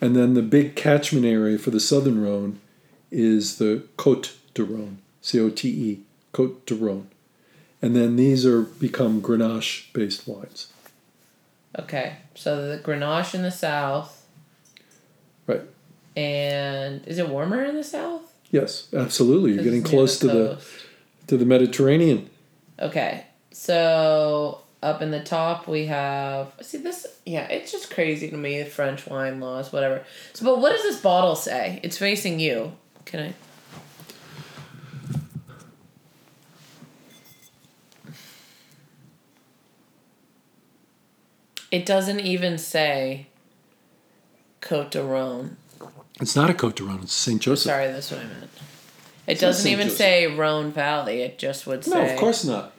And 0.00 0.14
then 0.14 0.34
the 0.34 0.42
big 0.42 0.76
catchment 0.76 1.26
area 1.26 1.58
for 1.58 1.70
the 1.70 1.80
southern 1.80 2.22
Rhone 2.22 2.60
is 3.10 3.58
the 3.58 3.84
Côte 3.98 4.36
de 4.54 4.64
Rhone, 4.64 4.98
C 5.26 5.40
O 5.40 5.50
T 5.50 5.68
E, 5.68 6.00
Côte 6.32 6.64
de 6.66 6.74
Rhone. 6.76 7.08
And 7.82 7.96
then 7.96 8.14
these 8.14 8.46
are 8.46 8.62
become 8.62 9.20
Grenache 9.20 9.92
based 9.92 10.28
wines. 10.28 10.72
Okay, 11.76 12.18
so 12.36 12.68
the 12.68 12.78
Grenache 12.78 13.34
in 13.34 13.42
the 13.42 13.50
south. 13.50 14.24
Right. 15.48 15.62
And 16.16 17.04
is 17.08 17.18
it 17.18 17.28
warmer 17.28 17.64
in 17.64 17.74
the 17.74 17.82
south? 17.82 18.22
Yes, 18.52 18.86
absolutely. 18.94 19.54
You're 19.54 19.64
getting 19.64 19.82
close 19.82 20.20
to 20.20 20.28
the 20.28 20.64
to 21.26 21.36
the 21.36 21.44
Mediterranean. 21.44 22.30
Okay, 22.78 23.26
so 23.50 24.60
up 24.80 25.02
in 25.02 25.10
the 25.10 25.24
top 25.24 25.66
we 25.66 25.86
have. 25.86 26.52
See 26.60 26.78
this? 26.78 27.04
Yeah, 27.26 27.48
it's 27.48 27.72
just 27.72 27.92
crazy 27.92 28.30
to 28.30 28.36
me. 28.36 28.62
the 28.62 28.70
French 28.70 29.08
wine 29.08 29.40
laws, 29.40 29.72
whatever. 29.72 30.04
So, 30.34 30.44
but 30.44 30.60
what 30.60 30.70
does 30.70 30.84
this 30.84 31.00
bottle 31.00 31.34
say? 31.34 31.80
It's 31.82 31.98
facing 31.98 32.38
you. 32.38 32.74
Can 33.06 33.20
I? 33.20 33.34
It 41.76 41.84
doesn't 41.84 42.20
even 42.20 42.56
say 42.56 43.26
Cote 44.62 44.90
de 44.92 45.02
Rhone. 45.04 45.58
It's 46.18 46.34
not 46.34 46.48
a 46.48 46.54
Côte 46.54 46.76
de 46.76 46.84
Rhone. 46.84 47.00
It's 47.02 47.12
Saint 47.12 47.42
Joseph. 47.42 47.70
Sorry, 47.70 47.88
that's 47.88 48.10
what 48.10 48.20
I 48.20 48.24
meant. 48.24 48.44
It 49.26 49.32
It's 49.32 49.40
doesn't 49.42 49.70
even 49.70 49.88
Joseph. 49.88 49.98
say 49.98 50.26
Rhone 50.26 50.72
Valley. 50.72 51.20
It 51.20 51.38
just 51.38 51.66
would 51.66 51.84
say. 51.84 51.90
No, 51.90 52.00
of 52.10 52.16
course 52.18 52.46
not. 52.46 52.72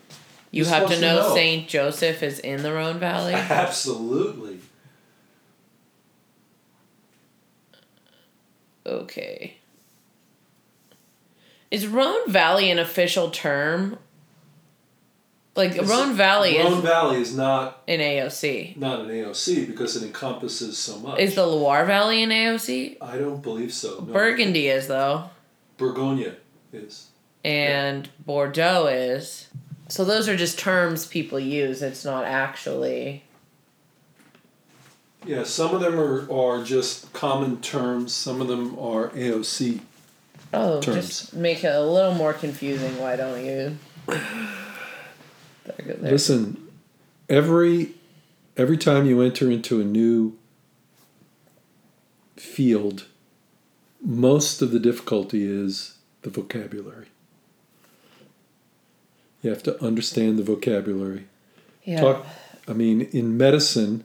You 0.50 0.64
You're 0.64 0.74
have 0.74 0.88
to 0.88 0.96
supposed 0.96 1.02
to 1.02 1.08
know, 1.16 1.28
know. 1.30 1.36
Saint 1.36 1.68
Joseph 1.68 2.24
is 2.24 2.40
in 2.40 2.64
the 2.64 2.74
Rhone 2.74 2.98
Valley. 2.98 3.34
Absolutely. 3.36 4.58
Okay. 8.84 9.58
Is 11.70 11.86
Rhone 11.86 12.32
Valley 12.32 12.72
an 12.72 12.80
official 12.80 13.30
term? 13.30 14.00
Like 15.58 15.76
Rhone 15.82 16.14
Valley 16.14 16.58
Rhone 16.60 16.74
is 16.74 16.80
Valley 16.84 17.22
is 17.22 17.36
not 17.36 17.82
in 17.88 18.00
AOC. 18.00 18.78
not 18.78 19.02
an 19.02 19.08
AOC 19.08 19.66
because 19.68 19.96
it 19.96 20.04
encompasses 20.06 20.78
so 20.78 21.00
much. 21.00 21.20
Is 21.20 21.36
the 21.36 21.46
Loire 21.48 21.86
Valley 21.86 22.22
in 22.22 22.30
AOC? 22.30 22.98
I 23.02 23.18
don't 23.18 23.42
believe 23.42 23.74
so. 23.74 23.96
No. 24.06 24.14
Burgundy 24.14 24.68
is 24.68 24.88
though, 24.88 25.30
Bourgogne 25.78 26.34
is. 26.72 27.08
and 27.44 28.08
Bordeaux 28.26 28.86
is. 28.88 29.48
So 29.90 30.06
those 30.06 30.28
are 30.30 30.36
just 30.38 30.60
terms 30.60 31.06
people 31.08 31.40
use. 31.40 31.82
It's 31.82 32.06
not 32.06 32.26
actually. 32.26 33.24
Yeah, 35.26 35.44
some 35.44 35.74
of 35.74 35.82
them 35.82 36.00
are, 36.00 36.32
are 36.32 36.64
just 36.64 37.12
common 37.14 37.60
terms. 37.62 38.14
Some 38.14 38.40
of 38.42 38.48
them 38.48 38.78
are 38.80 39.10
AOC. 39.10 39.82
Oh, 40.54 40.80
Terms. 40.80 41.08
just 41.08 41.34
make 41.34 41.64
it 41.66 41.74
a 41.76 41.82
little 41.82 42.14
more 42.14 42.32
confusing. 42.32 42.98
Why 43.00 43.16
don't 43.18 43.44
you? 43.46 43.78
There, 45.68 45.96
there. 45.96 46.12
Listen, 46.12 46.68
every 47.30 47.94
every 48.56 48.78
time 48.78 49.06
you 49.06 49.22
enter 49.22 49.52
into 49.52 49.80
a 49.80 49.84
new 49.84 50.38
field, 52.36 53.06
most 54.02 54.62
of 54.62 54.72
the 54.72 54.80
difficulty 54.80 55.46
is 55.46 55.98
the 56.22 56.30
vocabulary. 56.30 57.08
You 59.42 59.52
have 59.52 59.64
to 59.64 59.84
understand 59.84 60.40
the 60.40 60.44
vocabulary. 60.44 61.26
yeah. 61.84 62.02
Talk 62.02 62.26
I 62.68 62.74
mean, 62.74 63.02
in 63.02 63.38
medicine, 63.38 64.04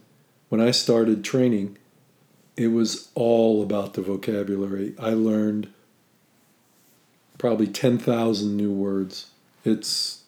when 0.49 0.61
I 0.61 0.71
started 0.71 1.23
training, 1.23 1.77
it 2.55 2.67
was 2.67 3.09
all 3.13 3.61
about 3.61 3.93
the 3.93 4.01
vocabulary. 4.01 4.95
I 4.97 5.09
learned 5.09 5.67
probably 7.37 7.67
10,000 7.67 8.55
new 8.55 8.71
words. 8.71 9.27
It's 9.65 10.22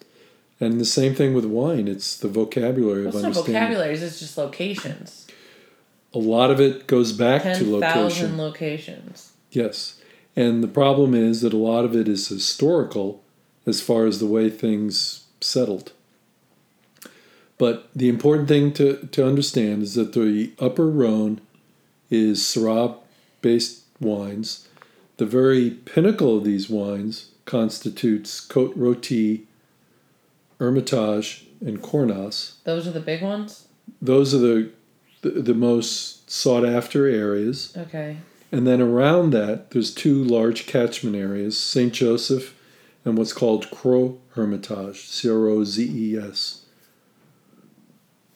and 0.60 0.80
the 0.80 0.86
same 0.86 1.14
thing 1.16 1.34
with 1.34 1.46
wine. 1.46 1.88
It's 1.88 2.16
the 2.18 2.28
vocabulary 2.28 3.06
Well, 3.06 3.10
of 3.10 3.16
it's 3.16 3.24
not 3.24 3.28
understanding. 3.30 3.54
vocabularies. 3.54 4.04
It's 4.04 4.20
just 4.20 4.38
locations. 4.38 5.28
A 6.14 6.20
lot 6.20 6.50
of 6.50 6.62
it 6.62 6.88
goes 6.88 7.12
back 7.12 7.44
to 7.44 7.54
Ten 7.54 7.72
location. 7.72 8.38
locations. 8.38 9.34
Yes. 9.52 10.00
And 10.36 10.64
the 10.64 10.68
problem 10.70 11.14
is 11.14 11.42
that 11.42 11.54
a 11.54 11.58
lot 11.58 11.84
of 11.86 11.96
it 11.96 12.08
is 12.08 12.28
historical 12.30 13.22
as 13.66 13.82
far 13.82 14.06
as 14.06 14.20
the 14.20 14.26
way 14.26 14.50
things 14.50 15.26
settled. 15.42 15.92
But 17.58 17.90
the 17.96 18.10
important 18.10 18.48
thing 18.50 18.74
to, 18.74 19.08
to 19.12 19.26
understand 19.26 19.84
is 19.84 19.94
that 19.96 20.14
the 20.14 20.52
upper 20.60 20.88
Rhone 20.90 21.40
is 22.10 22.40
Syrah 22.42 22.98
based 23.42 23.84
wines. 24.00 24.68
The 25.18 25.26
very 25.26 25.70
pinnacle 25.70 26.38
of 26.38 26.44
these 26.44 26.70
wines 26.70 27.30
constitutes 27.46 28.46
Côte 28.46 28.76
Rôtie, 28.76 29.44
Hermitage, 30.60 31.48
and 31.62 31.82
Cornas. 31.82 32.56
Those 32.64 32.88
are 32.88 32.92
the 32.92 33.00
big 33.00 33.22
ones. 33.22 33.68
Those 34.02 34.34
are 34.34 34.40
the 34.40 34.72
the, 35.22 35.42
the 35.42 35.54
most 35.54 36.30
sought 36.30 36.66
after 36.66 37.08
areas. 37.08 37.76
Okay. 37.76 38.18
And 38.52 38.68
then 38.68 38.80
around 38.80 39.32
that, 39.32 39.72
there's 39.72 39.94
two 39.94 40.24
large 40.24 40.68
catchment 40.68 41.16
areas 41.16 41.60
St. 41.60 41.92
Joseph 41.92 42.56
and 43.04 43.18
what's 43.18 43.34
called 43.34 43.70
Crozes 43.72 44.18
Hermitage, 44.36 45.08
C 45.08 45.30
R 45.30 45.48
O 45.48 45.64
Z 45.64 45.84
E 45.84 46.18
S. 46.18 46.66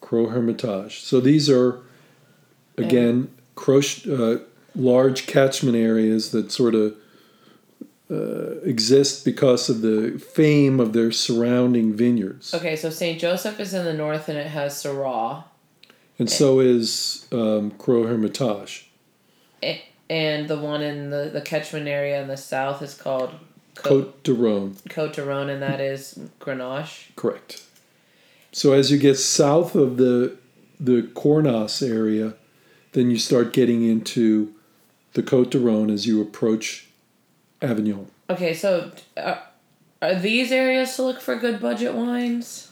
Crozes 0.01 0.31
Hermitage. 0.31 0.99
So 1.01 1.19
these 1.19 1.49
are, 1.49 1.79
again, 2.77 3.29
uh, 3.67 4.37
large 4.75 5.27
catchment 5.27 5.75
areas 5.77 6.31
that 6.31 6.51
sort 6.51 6.73
of 6.75 6.95
uh, 8.11 8.59
exist 8.61 9.23
because 9.23 9.69
of 9.69 9.81
the 9.81 10.17
fame 10.17 10.79
of 10.79 10.93
their 10.93 11.11
surrounding 11.11 11.93
vineyards. 11.93 12.53
Okay, 12.53 12.75
so 12.75 12.89
St. 12.89 13.19
Joseph 13.19 13.59
is 13.59 13.73
in 13.73 13.85
the 13.85 13.93
north 13.93 14.29
and 14.29 14.37
it 14.37 14.47
has 14.47 14.73
Syrah. 14.83 15.43
And 16.17 16.29
so 16.29 16.59
is 16.59 17.27
um, 17.31 17.71
Crozes 17.71 18.09
Hermitage. 18.09 18.89
And 20.09 20.47
the 20.47 20.57
one 20.57 20.81
in 20.81 21.11
the, 21.11 21.29
the 21.31 21.41
catchment 21.41 21.87
area 21.87 22.21
in 22.21 22.27
the 22.27 22.35
south 22.35 22.81
is 22.81 22.95
called 22.95 23.31
Côte, 23.75 23.83
Cote 23.83 24.23
de 24.23 24.33
Rhone. 24.33 24.75
Côte 24.89 25.13
de 25.13 25.23
Rhone, 25.23 25.49
and 25.49 25.61
that 25.61 25.79
is 25.79 26.19
Grenache. 26.39 27.15
Correct. 27.15 27.63
So 28.51 28.73
as 28.73 28.91
you 28.91 28.97
get 28.97 29.15
south 29.15 29.75
of 29.75 29.97
the 29.97 30.35
the 30.79 31.03
Cornas 31.13 31.87
area, 31.87 32.33
then 32.93 33.11
you 33.11 33.19
start 33.19 33.53
getting 33.53 33.83
into 33.83 34.53
the 35.13 35.21
Côte 35.21 35.51
de 35.51 35.59
Rhone 35.59 35.91
as 35.91 36.07
you 36.07 36.21
approach 36.21 36.88
Avignon. 37.61 38.07
Okay, 38.29 38.53
so 38.53 38.91
uh, 39.17 39.37
are 40.01 40.15
these 40.15 40.51
areas 40.51 40.95
to 40.95 41.03
look 41.03 41.21
for 41.21 41.35
good 41.35 41.59
budget 41.59 41.93
wines? 41.93 42.71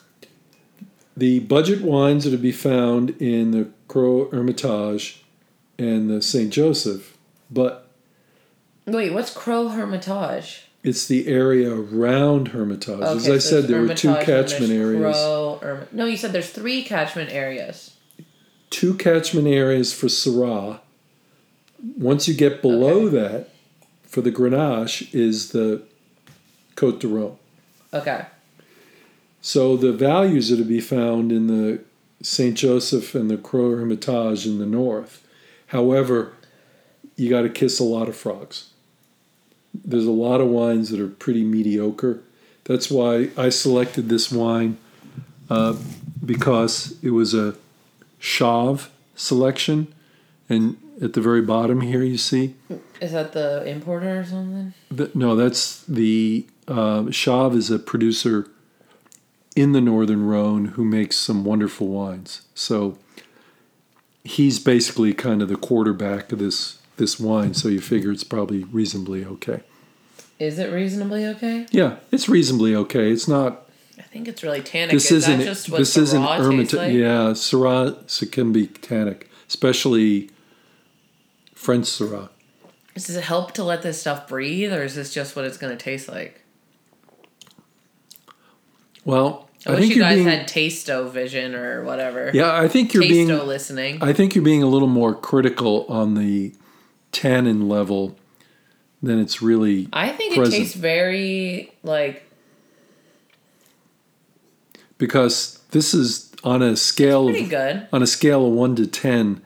The 1.15 1.39
budget 1.39 1.81
wines 1.81 2.27
are 2.27 2.31
to 2.31 2.37
be 2.37 2.51
found 2.51 3.09
in 3.21 3.51
the 3.51 3.69
Crozes 3.89 4.31
Hermitage 4.31 5.23
and 5.79 6.09
the 6.09 6.21
Saint 6.21 6.53
Joseph, 6.53 7.17
but 7.49 7.87
Wait, 8.85 9.11
what's 9.11 9.33
Crozes 9.33 9.75
Hermitage? 9.75 10.67
it's 10.83 11.07
the 11.07 11.27
area 11.27 11.73
around 11.73 12.49
Hermitage. 12.49 13.01
As 13.01 13.27
I 13.27 13.33
so 13.33 13.39
said, 13.39 13.63
there 13.65 13.81
were 13.81 13.93
two 13.93 14.15
catchment 14.15 14.71
areas. 14.71 15.17
Herm- 15.61 15.87
no, 15.91 16.05
you 16.05 16.17
said 16.17 16.31
there's 16.31 16.49
three 16.49 16.83
catchment 16.83 17.31
areas. 17.31 17.95
Two 18.69 18.93
catchment 18.93 19.47
areas 19.47 19.93
for 19.93 20.07
Syrah. 20.07 20.79
Once 21.97 22.27
you 22.27 22.33
get 22.33 22.61
below 22.61 23.09
that, 23.09 23.49
for 24.07 24.21
the 24.21 24.31
Grenache, 24.31 25.13
is 25.13 25.51
the 25.51 25.83
Côte 26.75 26.99
de 26.99 27.07
Rhone. 27.07 27.37
Okay. 27.93 28.25
So 29.41 29.77
the 29.77 29.93
values 29.93 30.51
are 30.51 30.57
to 30.57 30.63
be 30.63 30.81
found 30.81 31.31
in 31.31 31.47
the 31.47 31.81
St. 32.21 32.57
Joseph 32.57 33.13
and 33.13 33.29
the 33.29 33.37
Crozes 33.37 33.79
Hermitage 33.79 34.45
in 34.45 34.59
the 34.59 34.65
north. 34.65 35.25
However, 35.67 36.33
you 37.15 37.29
got 37.29 37.41
to 37.41 37.49
kiss 37.49 37.79
a 37.79 37.83
lot 37.83 38.07
of 38.07 38.15
frogs. 38.15 38.71
There's 39.73 40.05
a 40.05 40.11
lot 40.11 40.41
of 40.41 40.47
wines 40.47 40.89
that 40.89 40.99
are 40.99 41.07
pretty 41.07 41.43
mediocre. 41.43 42.21
That's 42.63 42.89
why 42.89 43.29
I 43.37 43.49
selected 43.49 44.09
this 44.09 44.31
wine 44.31 44.77
uh, 45.49 45.75
because 46.25 46.97
it 47.01 47.11
was 47.11 47.33
a 47.33 47.55
Chave 48.19 48.89
selection. 49.15 49.93
And 50.49 50.77
at 51.01 51.13
the 51.13 51.21
very 51.21 51.41
bottom 51.41 51.81
here, 51.81 52.03
you 52.03 52.17
see 52.17 52.55
Is 52.99 53.11
that 53.11 53.33
the 53.33 53.65
importer 53.67 54.19
or 54.19 54.25
something? 54.25 54.73
the, 54.89 55.11
no, 55.13 55.35
that's 55.35 55.83
the 55.83 56.47
uh, 56.67 57.03
Chave 57.11 57.55
is 57.55 57.69
a 57.69 57.79
producer 57.79 58.47
in 59.55 59.71
the 59.71 59.81
Northern 59.81 60.25
Rhone 60.25 60.65
who 60.65 60.85
makes 60.85 61.15
some 61.15 61.43
wonderful 61.43 61.87
wines. 61.87 62.41
So 62.53 62.97
he's 64.23 64.59
basically 64.59 65.13
kind 65.13 65.41
of 65.41 65.49
the 65.49 65.55
quarterback 65.55 66.31
of 66.31 66.39
this 66.39 66.79
this 66.97 67.19
wine. 67.19 67.53
So 67.53 67.69
you 67.69 67.79
figure 67.79 68.11
it's 68.11 68.23
probably 68.23 68.63
reasonably 68.65 69.23
okay. 69.23 69.61
Is 70.39 70.59
it 70.59 70.71
reasonably 70.71 71.25
okay? 71.25 71.67
Yeah, 71.71 71.97
it's 72.11 72.27
reasonably 72.27 72.75
okay. 72.75 73.11
It's 73.11 73.27
not. 73.27 73.69
I 73.97 74.03
think 74.03 74.27
it's 74.27 74.43
really 74.43 74.61
tannic. 74.61 74.93
This 74.93 75.11
is 75.11 75.23
isn't. 75.23 75.39
that 75.39 75.45
just 75.45 75.69
what 75.69 75.79
this 75.79 75.97
isn't 75.97 76.21
like? 76.21 76.39
Yeah, 76.39 77.33
Syrah 77.33 78.09
so 78.09 78.25
can 78.27 78.51
be 78.51 78.67
tannic, 78.67 79.29
especially 79.47 80.29
French 81.57 81.85
Syrah. 81.87 82.29
Does 82.93 83.15
it 83.15 83.23
help 83.23 83.51
to 83.53 83.63
let 83.63 83.81
this 83.81 83.99
stuff 83.99 84.27
breathe, 84.27 84.71
or 84.71 84.83
is 84.83 84.95
this 84.95 85.13
just 85.13 85.35
what 85.35 85.45
it's 85.45 85.57
going 85.57 85.75
to 85.75 85.83
taste 85.83 86.07
like? 86.07 86.41
Well, 89.03 89.49
I, 89.65 89.71
I, 89.71 89.75
wish 89.75 89.89
you 89.89 89.99
guys 89.99 90.15
being. 90.15 90.27
had 90.27 90.47
Tasto 90.47 91.09
vision 91.09 91.55
or 91.55 91.83
whatever. 91.83 92.31
yeah, 92.33 92.55
I 92.55 92.67
think 92.67 92.93
you're 92.93 93.03
Tasto 93.03 93.09
being. 93.09 93.47
listening. 93.47 94.03
I 94.03 94.13
think 94.13 94.35
you're 94.35 94.43
being 94.43 94.63
a 94.63 94.67
little 94.67 94.87
more 94.87 95.15
critical 95.15 95.85
on 95.89 96.13
the 96.13 96.53
tannin 97.11 97.67
level 97.67 98.17
than 99.01 99.19
it's 99.19 99.41
really 99.41 99.87
I 99.93 100.09
think 100.09 100.35
present. 100.35 100.55
it 100.55 100.57
tastes 100.59 100.75
very 100.75 101.71
like 101.83 102.23
because 104.97 105.59
this 105.71 105.93
is 105.93 106.31
on 106.43 106.61
a 106.61 106.75
scale 106.75 107.25
pretty 107.25 107.43
of 107.45 107.49
good. 107.49 107.87
on 107.91 108.03
a 108.03 108.07
scale 108.07 108.45
of 108.45 108.53
one 108.53 108.75
to 108.75 108.87
ten. 108.87 109.41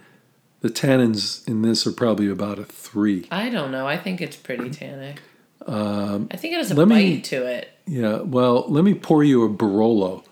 The 0.61 0.69
tannins 0.69 1.47
in 1.47 1.63
this 1.63 1.85
are 1.87 1.91
probably 1.91 2.29
about 2.29 2.59
a 2.59 2.65
three. 2.65 3.27
I 3.31 3.49
don't 3.49 3.71
know. 3.71 3.87
I 3.87 3.97
think 3.97 4.21
it's 4.21 4.35
pretty 4.35 4.69
tannic. 4.69 5.19
Um, 5.65 6.27
I 6.31 6.37
think 6.37 6.53
it 6.53 6.57
has 6.57 6.71
a 6.71 6.75
let 6.75 6.87
bite 6.89 6.95
me- 6.95 7.21
to 7.21 7.45
it. 7.45 7.69
Yeah. 7.87 8.21
Well, 8.21 8.65
let 8.67 8.83
me 8.83 8.93
pour 8.93 9.23
you 9.23 9.43
a 9.43 9.49
Barolo, 9.49 10.23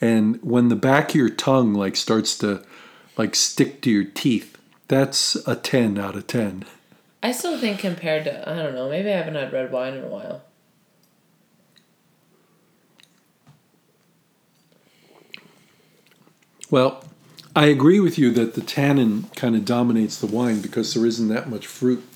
and 0.00 0.42
when 0.42 0.68
the 0.68 0.76
back 0.76 1.10
of 1.10 1.14
your 1.14 1.30
tongue 1.30 1.72
like 1.74 1.96
starts 1.96 2.36
to 2.38 2.64
like 3.16 3.34
stick 3.34 3.80
to 3.82 3.90
your 3.90 4.04
teeth, 4.04 4.58
that's 4.88 5.36
a 5.46 5.54
ten 5.56 5.98
out 5.98 6.16
of 6.16 6.26
ten. 6.26 6.64
I 7.22 7.32
still 7.32 7.58
think 7.58 7.78
compared 7.80 8.24
to 8.24 8.48
I 8.48 8.54
don't 8.56 8.74
know. 8.74 8.88
Maybe 8.88 9.08
I 9.12 9.16
haven't 9.16 9.34
had 9.36 9.52
red 9.52 9.72
wine 9.72 9.94
in 9.94 10.04
a 10.04 10.08
while. 10.08 10.42
Well, 16.70 17.04
I 17.56 17.66
agree 17.66 18.00
with 18.00 18.18
you 18.18 18.30
that 18.32 18.52
the 18.52 18.60
tannin 18.60 19.30
kind 19.34 19.56
of 19.56 19.64
dominates 19.64 20.18
the 20.18 20.26
wine 20.26 20.60
because 20.60 20.92
there 20.92 21.06
isn't 21.06 21.28
that 21.28 21.48
much 21.48 21.66
fruit. 21.66 22.06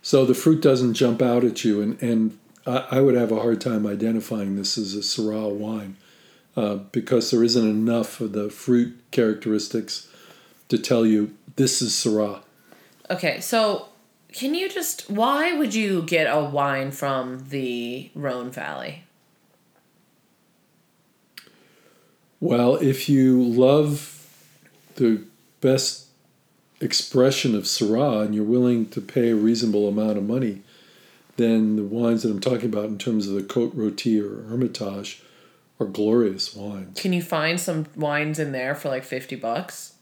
So 0.00 0.24
the 0.24 0.32
fruit 0.32 0.62
doesn't 0.62 0.94
jump 0.94 1.20
out 1.20 1.44
at 1.44 1.64
you, 1.64 1.82
and, 1.82 2.02
and 2.02 2.38
I, 2.66 2.86
I 2.92 3.00
would 3.00 3.14
have 3.14 3.30
a 3.30 3.40
hard 3.40 3.60
time 3.60 3.86
identifying 3.86 4.56
this 4.56 4.78
as 4.78 4.94
a 4.94 5.00
Syrah 5.00 5.54
wine 5.54 5.98
uh, 6.56 6.76
because 6.76 7.30
there 7.30 7.44
isn't 7.44 7.68
enough 7.68 8.22
of 8.22 8.32
the 8.32 8.48
fruit 8.48 8.98
characteristics 9.10 10.08
to 10.70 10.78
tell 10.78 11.04
you 11.04 11.34
this 11.56 11.82
is 11.82 11.92
Syrah. 11.92 12.40
Okay, 13.10 13.38
so 13.40 13.88
can 14.32 14.54
you 14.54 14.70
just 14.70 15.10
why 15.10 15.52
would 15.52 15.74
you 15.74 16.02
get 16.02 16.24
a 16.24 16.42
wine 16.42 16.90
from 16.90 17.50
the 17.50 18.10
Rhone 18.14 18.50
Valley? 18.50 19.03
Well, 22.44 22.76
if 22.76 23.08
you 23.08 23.42
love 23.42 24.28
the 24.96 25.24
best 25.62 26.08
expression 26.78 27.54
of 27.54 27.62
Syrah 27.62 28.22
and 28.26 28.34
you're 28.34 28.44
willing 28.44 28.84
to 28.90 29.00
pay 29.00 29.30
a 29.30 29.34
reasonable 29.34 29.88
amount 29.88 30.18
of 30.18 30.24
money, 30.24 30.60
then 31.38 31.76
the 31.76 31.84
wines 31.84 32.22
that 32.22 32.30
I'm 32.30 32.42
talking 32.42 32.66
about 32.66 32.84
in 32.84 32.98
terms 32.98 33.26
of 33.26 33.32
the 33.32 33.40
Côte 33.40 33.74
Rôtie 33.74 34.20
or 34.22 34.46
Hermitage 34.46 35.22
are 35.80 35.86
glorious 35.86 36.54
wines. 36.54 37.00
Can 37.00 37.14
you 37.14 37.22
find 37.22 37.58
some 37.58 37.86
wines 37.96 38.38
in 38.38 38.52
there 38.52 38.74
for 38.74 38.90
like 38.90 39.04
fifty 39.04 39.36
bucks? 39.36 39.94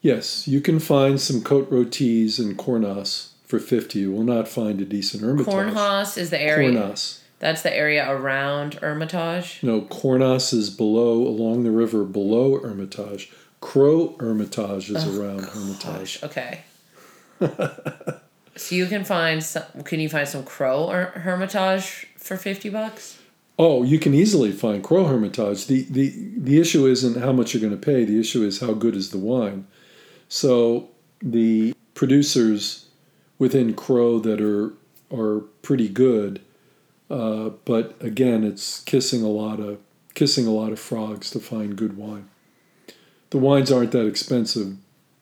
Yes, 0.00 0.46
you 0.46 0.60
can 0.60 0.78
find 0.78 1.20
some 1.20 1.40
Côte 1.40 1.66
Rôties 1.66 2.38
and 2.38 2.56
Cornas 2.56 3.30
for 3.46 3.58
50. 3.58 3.98
You 3.98 4.12
will 4.12 4.22
not 4.22 4.46
find 4.46 4.80
a 4.80 4.84
decent 4.84 5.24
Hermitage. 5.24 5.52
Cornhouse 5.52 6.16
is 6.16 6.30
the 6.30 6.40
area. 6.40 6.70
Cornas. 6.70 7.20
That's 7.38 7.62
the 7.62 7.74
area 7.74 8.10
around 8.10 8.74
Hermitage. 8.74 9.60
No, 9.62 9.82
Cornas 9.82 10.54
is 10.54 10.70
below, 10.70 11.26
along 11.26 11.64
the 11.64 11.70
river 11.70 12.04
below 12.04 12.58
Hermitage. 12.58 13.30
Crozes 13.60 14.20
Hermitage 14.20 14.90
is 14.90 15.06
oh, 15.06 15.20
around 15.20 15.44
Hermitage. 15.44 16.20
Gosh, 16.20 16.22
okay. 16.22 16.60
so 18.56 18.74
you 18.74 18.86
can 18.86 19.04
find 19.04 19.42
some. 19.42 19.64
Can 19.84 20.00
you 20.00 20.08
find 20.08 20.26
some 20.26 20.44
Crozes 20.44 21.12
Hermitage 21.12 22.06
for 22.16 22.36
fifty 22.36 22.70
bucks? 22.70 23.18
Oh, 23.58 23.82
you 23.82 23.98
can 23.98 24.14
easily 24.14 24.52
find 24.52 24.84
Crozes 24.84 25.08
Hermitage. 25.08 25.66
The, 25.66 25.82
the, 25.90 26.12
the 26.36 26.60
issue 26.60 26.86
isn't 26.86 27.20
how 27.20 27.32
much 27.32 27.54
you're 27.54 27.60
going 27.60 27.78
to 27.78 27.86
pay, 27.86 28.04
the 28.04 28.20
issue 28.20 28.44
is 28.44 28.60
how 28.60 28.74
good 28.74 28.94
is 28.94 29.10
the 29.10 29.18
wine. 29.18 29.66
So 30.28 30.90
the 31.22 31.74
producers 31.94 32.86
within 33.38 33.74
Crozes 33.74 34.24
that 34.24 34.40
are, 34.40 34.74
are 35.10 35.40
pretty 35.62 35.88
good, 35.88 36.40
uh, 37.10 37.50
but 37.64 37.94
again, 38.00 38.44
it's 38.44 38.80
kissing 38.80 39.22
a 39.22 39.28
lot 39.28 39.60
of 39.60 39.78
kissing 40.14 40.46
a 40.46 40.50
lot 40.50 40.72
of 40.72 40.80
frogs 40.80 41.30
to 41.30 41.38
find 41.38 41.76
good 41.76 41.96
wine. 41.96 42.28
The 43.30 43.38
wines 43.38 43.70
aren't 43.70 43.92
that 43.92 44.06
expensive, 44.06 44.76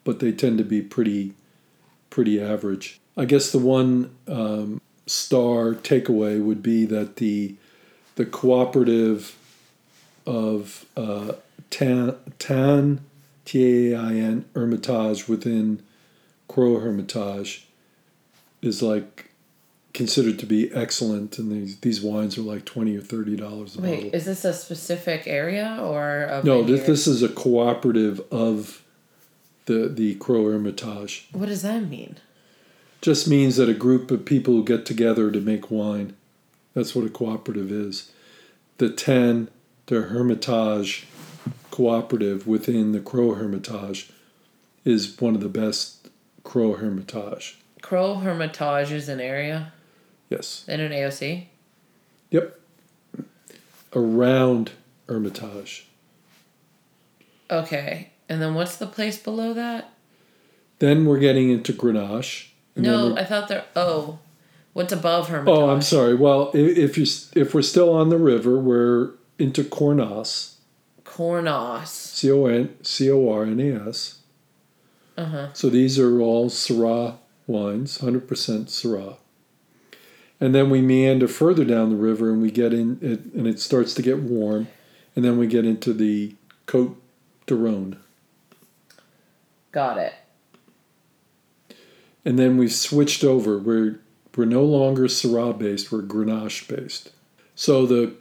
but 0.04 0.20
they 0.20 0.30
tend 0.32 0.58
to 0.58 0.64
be 0.64 0.82
pretty 0.82 1.34
pretty 2.10 2.40
average. 2.40 3.00
I 3.16 3.24
guess 3.24 3.50
the 3.50 3.58
one 3.58 4.14
um, 4.28 4.80
star 5.06 5.74
takeaway 5.74 6.42
would 6.42 6.62
be 6.62 6.84
that 6.86 7.16
the 7.16 7.56
the 8.16 8.24
cooperative 8.24 9.36
of 10.26 10.86
uh, 10.96 11.32
Tain, 11.70 12.14
Tain 12.38 13.00
T 13.44 13.92
A 13.92 13.98
I 13.98 14.14
N 14.14 14.44
Hermitage 14.54 15.28
within 15.28 15.82
Crozes 16.48 16.82
Hermitage 16.82 17.66
is 18.62 18.82
like 18.82 19.30
considered 19.94 20.40
to 20.40 20.46
be 20.46 20.72
excellent, 20.74 21.38
and 21.38 21.50
these 21.50 21.78
these 21.78 22.02
wines 22.02 22.36
are 22.36 22.42
like 22.42 22.64
twenty 22.64 22.96
or 22.96 23.00
thirty 23.00 23.36
dollars 23.36 23.76
a 23.76 23.80
Wait, 23.80 23.94
bottle. 23.96 24.14
is 24.14 24.24
this 24.26 24.44
a 24.44 24.52
specific 24.52 25.26
area 25.26 25.78
or 25.80 26.24
a 26.24 26.42
No, 26.44 26.62
this, 26.62 26.86
this 26.86 27.06
is 27.06 27.22
a 27.22 27.28
cooperative 27.28 28.20
of 28.30 28.82
the 29.66 29.88
the 29.88 30.16
Crozes 30.16 30.52
Hermitage. 30.52 31.28
What 31.32 31.46
does 31.46 31.62
that 31.62 31.88
mean? 31.88 32.16
Just 33.00 33.28
means 33.28 33.56
that 33.56 33.68
a 33.68 33.74
group 33.74 34.10
of 34.10 34.24
people 34.24 34.62
get 34.62 34.84
together 34.84 35.30
to 35.30 35.40
make 35.40 35.70
wine. 35.70 36.16
That's 36.74 36.94
what 36.94 37.04
a 37.04 37.10
cooperative 37.10 37.70
is. 37.70 38.10
The 38.78 38.90
Ten, 38.90 39.48
the 39.86 40.02
Hermitage 40.02 41.06
cooperative 41.70 42.46
within 42.46 42.92
the 42.92 43.00
Crozes 43.00 43.38
Hermitage 43.38 44.10
is 44.84 45.20
one 45.20 45.34
of 45.34 45.40
the 45.40 45.48
best 45.48 46.08
Crozes 46.44 46.80
Hermitage. 46.80 47.58
Crozes 47.80 48.22
Hermitage 48.22 48.90
is 48.90 49.08
an 49.08 49.20
area 49.20 49.72
Yes. 50.30 50.64
in 50.68 50.80
an 50.80 50.92
AOC. 50.92 51.46
Yep. 52.30 52.60
Around 53.94 54.72
Hermitage. 55.08 55.86
Okay, 57.50 58.10
and 58.28 58.40
then 58.42 58.54
what's 58.54 58.76
the 58.76 58.86
place 58.86 59.18
below 59.18 59.52
that? 59.52 59.92
Then 60.78 61.04
we're 61.04 61.18
getting 61.18 61.50
into 61.50 61.72
Grenache. 61.72 62.48
No, 62.74 63.16
I 63.16 63.24
thought 63.24 63.48
there. 63.48 63.64
Oh, 63.76 64.18
what's 64.72 64.92
above 64.92 65.28
Hermitage? 65.28 65.54
Oh, 65.58 65.70
I'm 65.70 65.82
sorry. 65.82 66.14
Well, 66.14 66.50
if 66.54 66.98
you 66.98 67.06
if 67.40 67.54
we're 67.54 67.62
still 67.62 67.92
on 67.92 68.08
the 68.08 68.18
river, 68.18 68.58
we're 68.58 69.12
into 69.38 69.62
Cornas. 69.62 70.54
Cornas. 71.04 71.86
C 71.86 72.32
O 72.32 72.46
N 72.46 72.74
C 72.82 73.10
O 73.10 73.30
R 73.30 73.44
N 73.44 73.60
A 73.60 73.88
S. 73.88 74.18
Uh 75.16 75.24
huh. 75.26 75.52
So 75.52 75.70
these 75.70 75.98
are 75.98 76.20
all 76.20 76.50
Syrah 76.50 77.18
wines, 77.46 77.98
100% 77.98 78.26
Syrah. 78.26 79.18
And 80.44 80.54
then 80.54 80.68
we 80.68 80.82
meander 80.82 81.26
further 81.26 81.64
down 81.64 81.88
the 81.88 81.96
river 81.96 82.30
and 82.30 82.42
we 82.42 82.50
get 82.50 82.74
in, 82.74 82.98
it, 83.00 83.32
and 83.32 83.46
it 83.46 83.58
starts 83.58 83.94
to 83.94 84.02
get 84.02 84.18
warm. 84.18 84.68
And 85.16 85.24
then 85.24 85.38
we 85.38 85.46
get 85.46 85.64
into 85.64 85.94
the 85.94 86.34
Côte 86.66 86.96
de 87.46 87.54
Rhône. 87.54 87.96
Got 89.72 89.96
it. 89.96 90.12
And 92.26 92.38
then 92.38 92.58
we've 92.58 92.74
switched 92.74 93.24
over. 93.24 93.56
We're, 93.56 94.00
we're 94.36 94.44
no 94.44 94.62
longer 94.64 95.04
Syrah 95.04 95.58
based, 95.58 95.90
we're 95.90 96.02
Grenache 96.02 96.68
based. 96.68 97.12
So 97.54 97.86
the, 97.86 98.12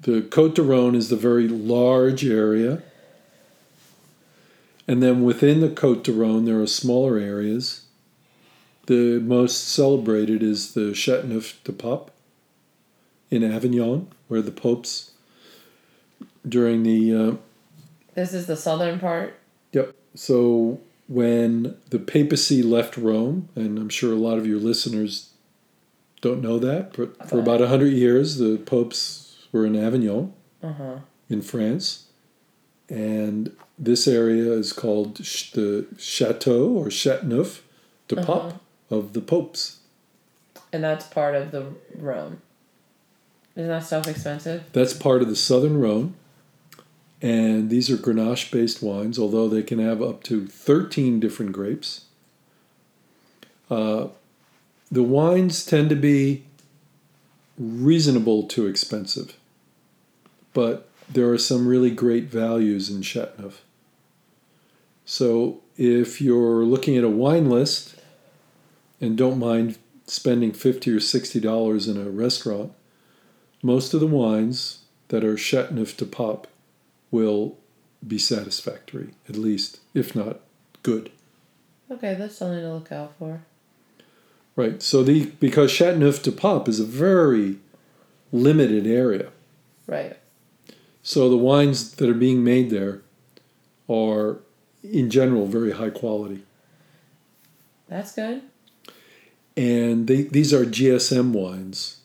the 0.00 0.22
Côte 0.22 0.54
de 0.54 0.62
Rhône 0.62 0.96
is 0.96 1.10
the 1.10 1.16
very 1.16 1.48
large 1.48 2.24
area. 2.24 2.82
And 4.88 5.02
then 5.02 5.22
within 5.22 5.60
the 5.60 5.68
Côte 5.68 6.02
de 6.02 6.12
Rhône, 6.12 6.46
there 6.46 6.62
are 6.62 6.66
smaller 6.66 7.18
areas. 7.18 7.84
The 8.92 9.20
most 9.20 9.68
celebrated 9.68 10.42
is 10.42 10.74
the 10.74 10.92
Chateauneuf 10.92 11.64
de 11.64 11.72
Pape 11.72 12.10
in 13.30 13.42
Avignon, 13.42 14.08
where 14.28 14.42
the 14.42 14.50
popes, 14.50 15.12
during 16.46 16.82
the 16.82 17.14
uh, 17.14 17.36
This 18.14 18.34
is 18.34 18.46
the 18.46 18.54
southern 18.54 19.00
part. 19.00 19.38
Yep. 19.72 19.94
So 20.14 20.78
when 21.08 21.74
the 21.88 21.98
papacy 21.98 22.62
left 22.62 22.98
Rome, 22.98 23.48
and 23.56 23.78
I'm 23.78 23.88
sure 23.88 24.12
a 24.12 24.16
lot 24.16 24.36
of 24.36 24.46
your 24.46 24.58
listeners 24.58 25.30
don't 26.20 26.42
know 26.42 26.58
that, 26.58 26.94
but 26.94 27.30
for 27.30 27.38
about 27.38 27.60
100 27.60 27.86
years, 27.94 28.36
the 28.36 28.58
popes 28.58 29.38
were 29.52 29.64
in 29.64 29.74
Avignon 29.74 30.34
Uh 30.62 30.72
huh. 30.74 30.96
in 31.30 31.40
France. 31.40 32.08
And 32.90 33.56
this 33.78 34.06
area 34.06 34.52
is 34.52 34.74
called 34.74 35.16
the 35.54 35.86
Chateau 35.96 36.68
or 36.68 36.90
Chateauneuf 36.90 37.62
de 38.08 38.20
Uh-huh. 38.20 38.52
Of 38.92 39.14
the 39.14 39.20
popes. 39.22 39.78
And 40.72 40.84
that's 40.84 41.06
part 41.06 41.34
of 41.34 41.50
the 41.50 41.72
Rome. 41.96 42.42
Isn't 43.56 43.68
that 43.68 43.84
stuff 43.84 44.06
expensive? 44.06 44.64
That's 44.72 44.92
part 44.92 45.22
of 45.22 45.28
the 45.28 45.36
southern 45.36 45.80
Rhone. 45.80 46.14
And 47.20 47.70
these 47.70 47.90
are 47.90 47.96
Grenache 47.96 48.50
based 48.50 48.82
wines, 48.82 49.18
although 49.18 49.48
they 49.48 49.62
can 49.62 49.78
have 49.78 50.02
up 50.02 50.22
to 50.24 50.46
13 50.46 51.20
different 51.20 51.52
grapes. 51.52 52.06
Uh, 53.70 54.08
the 54.90 55.02
wines 55.02 55.64
tend 55.64 55.88
to 55.88 55.96
be 55.96 56.44
reasonable 57.56 58.42
to 58.48 58.66
expensive, 58.66 59.36
but 60.52 60.88
there 61.08 61.30
are 61.30 61.38
some 61.38 61.66
really 61.66 61.90
great 61.90 62.24
values 62.24 62.90
in 62.90 63.02
Chateauneuf. 63.02 63.62
So 65.04 65.60
if 65.76 66.20
you're 66.20 66.64
looking 66.64 66.96
at 66.96 67.04
a 67.04 67.08
wine 67.08 67.48
list 67.48 67.91
and 69.02 69.18
don't 69.18 69.38
mind 69.38 69.76
spending 70.06 70.52
50 70.52 70.90
or 70.92 71.00
60 71.00 71.40
dollars 71.40 71.88
in 71.88 71.98
a 71.98 72.08
restaurant, 72.08 72.72
most 73.62 73.92
of 73.92 74.00
the 74.00 74.06
wines 74.06 74.84
that 75.08 75.24
are 75.24 75.36
Chateauneuf 75.36 75.96
de 75.96 76.06
Pape 76.06 76.46
will 77.10 77.58
be 78.06 78.18
satisfactory, 78.18 79.14
at 79.28 79.36
least, 79.36 79.80
if 79.92 80.16
not 80.16 80.40
good. 80.82 81.10
Okay, 81.90 82.14
that's 82.14 82.36
something 82.36 82.60
to 82.60 82.72
look 82.72 82.90
out 82.90 83.12
for. 83.18 83.42
Right. 84.56 84.82
So 84.82 85.02
the 85.02 85.26
because 85.40 85.70
Chateauneuf 85.70 86.22
de 86.22 86.32
Pape 86.32 86.68
is 86.68 86.80
a 86.80 86.84
very 86.84 87.56
limited 88.32 88.86
area. 88.86 89.28
Right. 89.86 90.16
So 91.02 91.28
the 91.28 91.36
wines 91.36 91.92
that 91.96 92.08
are 92.08 92.14
being 92.14 92.44
made 92.44 92.70
there 92.70 93.02
are 93.88 94.38
in 94.82 95.10
general 95.10 95.46
very 95.46 95.72
high 95.72 95.90
quality. 95.90 96.44
That's 97.88 98.14
good. 98.14 98.42
And 99.56 100.06
they, 100.06 100.22
these 100.22 100.52
are 100.52 100.64
GSM 100.64 101.32
wines. 101.32 101.98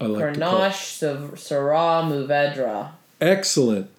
I 0.00 0.06
like 0.06 0.34
to 0.34 0.40
call. 0.40 0.60
Grenache, 0.60 0.98
Sav- 0.98 1.34
Syrah, 1.34 2.02
Mourvedre. 2.04 2.90
Excellent. 3.20 3.90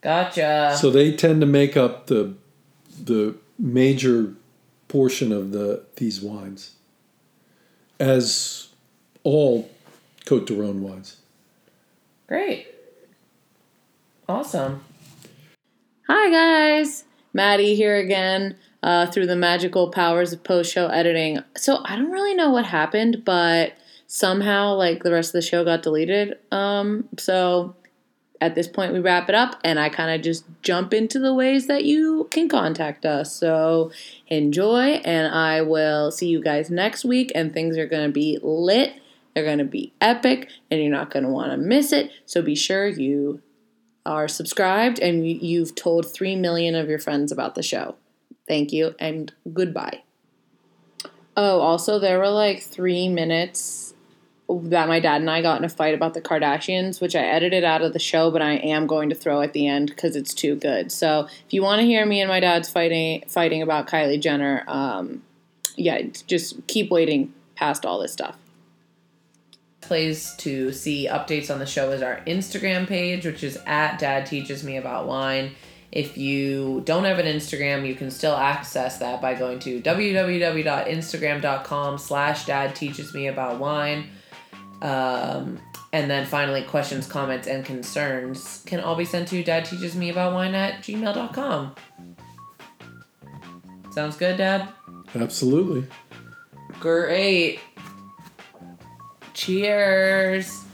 Gotcha. 0.00 0.76
So 0.78 0.90
they 0.90 1.12
tend 1.12 1.40
to 1.40 1.46
make 1.46 1.76
up 1.76 2.06
the 2.06 2.34
the 3.04 3.36
major 3.58 4.34
portion 4.86 5.32
of 5.32 5.50
the 5.50 5.84
these 5.96 6.20
wines, 6.20 6.74
as 7.98 8.68
all 9.24 9.70
Cote 10.24 10.46
de 10.46 10.54
Rhone 10.54 10.82
wines. 10.82 11.16
Great. 12.26 12.68
Awesome. 14.28 14.82
Hi, 16.06 16.30
guys. 16.30 17.04
Maddie 17.32 17.74
here 17.74 17.96
again 17.96 18.56
uh, 18.82 19.06
through 19.06 19.26
the 19.26 19.36
magical 19.36 19.90
powers 19.90 20.32
of 20.32 20.44
post 20.44 20.72
show 20.72 20.86
editing. 20.88 21.38
So, 21.56 21.80
I 21.84 21.96
don't 21.96 22.10
really 22.10 22.34
know 22.34 22.50
what 22.50 22.66
happened, 22.66 23.22
but 23.24 23.72
somehow, 24.06 24.74
like, 24.74 25.02
the 25.02 25.12
rest 25.12 25.30
of 25.30 25.32
the 25.34 25.42
show 25.42 25.64
got 25.64 25.82
deleted. 25.82 26.38
Um, 26.52 27.08
so, 27.18 27.74
at 28.40 28.54
this 28.54 28.68
point, 28.68 28.92
we 28.92 29.00
wrap 29.00 29.28
it 29.28 29.34
up, 29.34 29.60
and 29.64 29.80
I 29.80 29.88
kind 29.88 30.14
of 30.14 30.22
just 30.22 30.44
jump 30.62 30.94
into 30.94 31.18
the 31.18 31.34
ways 31.34 31.66
that 31.66 31.84
you 31.84 32.28
can 32.30 32.48
contact 32.48 33.04
us. 33.04 33.34
So, 33.34 33.90
enjoy, 34.28 35.00
and 35.04 35.34
I 35.34 35.62
will 35.62 36.10
see 36.10 36.28
you 36.28 36.40
guys 36.40 36.70
next 36.70 37.04
week, 37.04 37.32
and 37.34 37.52
things 37.52 37.76
are 37.76 37.86
going 37.86 38.06
to 38.08 38.12
be 38.12 38.38
lit. 38.42 38.92
They're 39.34 39.44
going 39.44 39.58
to 39.58 39.64
be 39.64 39.92
epic, 40.00 40.48
and 40.70 40.80
you're 40.80 40.90
not 40.90 41.10
going 41.10 41.24
to 41.24 41.30
want 41.30 41.50
to 41.50 41.56
miss 41.56 41.92
it. 41.92 42.10
So, 42.26 42.40
be 42.40 42.54
sure 42.54 42.86
you 42.86 43.42
are 44.06 44.26
subscribed 44.26 44.98
and 44.98 45.28
you- 45.28 45.38
you've 45.40 45.74
told 45.74 46.10
3 46.10 46.34
million 46.34 46.74
of 46.74 46.88
your 46.88 46.98
friends 46.98 47.30
about 47.30 47.54
the 47.54 47.62
show. 47.62 47.96
Thank 48.48 48.72
you 48.72 48.94
and 48.98 49.32
goodbye. 49.52 50.02
Oh, 51.36 51.60
also, 51.60 51.98
there 51.98 52.18
were 52.18 52.30
like 52.30 52.62
three 52.62 53.08
minutes 53.08 53.94
that 54.48 54.88
my 54.88 54.98
dad 54.98 55.20
and 55.20 55.30
I 55.30 55.42
got 55.42 55.58
in 55.58 55.64
a 55.64 55.68
fight 55.68 55.94
about 55.94 56.14
the 56.14 56.22
Kardashians, 56.22 57.00
which 57.00 57.14
I 57.14 57.20
edited 57.20 57.62
out 57.62 57.82
of 57.82 57.92
the 57.92 57.98
show, 57.98 58.30
but 58.30 58.40
I 58.40 58.54
am 58.54 58.86
going 58.86 59.10
to 59.10 59.14
throw 59.14 59.42
at 59.42 59.52
the 59.52 59.68
end 59.68 59.88
because 59.88 60.16
it's 60.16 60.32
too 60.32 60.56
good. 60.56 60.90
So 60.90 61.28
if 61.46 61.52
you 61.52 61.62
want 61.62 61.80
to 61.80 61.86
hear 61.86 62.04
me 62.06 62.22
and 62.22 62.28
my 62.28 62.40
dad's 62.40 62.70
fighting 62.70 63.22
fighting 63.28 63.62
about 63.62 63.86
Kylie 63.86 64.20
Jenner, 64.20 64.64
um, 64.66 65.22
yeah, 65.76 66.00
just 66.26 66.66
keep 66.66 66.90
waiting 66.90 67.32
past 67.54 67.84
all 67.84 68.00
this 68.00 68.12
stuff 68.12 68.36
place 69.88 70.34
to 70.36 70.70
see 70.70 71.08
updates 71.10 71.50
on 71.50 71.58
the 71.58 71.66
show 71.66 71.90
is 71.90 72.02
our 72.02 72.20
Instagram 72.26 72.86
page, 72.86 73.24
which 73.24 73.42
is 73.42 73.58
at 73.66 73.98
Dad 73.98 74.26
Teaches 74.26 74.62
Me 74.62 74.76
About 74.76 75.06
Wine. 75.06 75.52
If 75.90 76.18
you 76.18 76.82
don't 76.84 77.04
have 77.04 77.18
an 77.18 77.24
Instagram, 77.26 77.86
you 77.86 77.94
can 77.94 78.10
still 78.10 78.36
access 78.36 78.98
that 78.98 79.22
by 79.22 79.32
going 79.34 79.58
to 79.60 79.80
www.instagram.com 79.80 81.98
slash 81.98 82.44
dad 82.44 82.76
teaches 82.76 83.14
me 83.14 83.28
about 83.28 83.58
wine. 83.58 84.10
Um, 84.82 85.58
and 85.92 86.10
then 86.10 86.26
finally, 86.26 86.62
questions, 86.62 87.06
comments, 87.06 87.46
and 87.46 87.64
concerns 87.64 88.62
can 88.66 88.80
all 88.80 88.96
be 88.96 89.06
sent 89.06 89.28
to 89.28 89.42
dad 89.42 89.64
teaches 89.64 89.96
me 89.96 90.10
about 90.10 90.34
wine 90.34 90.54
at 90.54 90.82
gmail.com. 90.82 91.74
Sounds 93.90 94.16
good, 94.16 94.36
Dad? 94.36 94.68
Absolutely. 95.14 95.86
Great. 96.78 97.60
Cheers. 99.34 100.64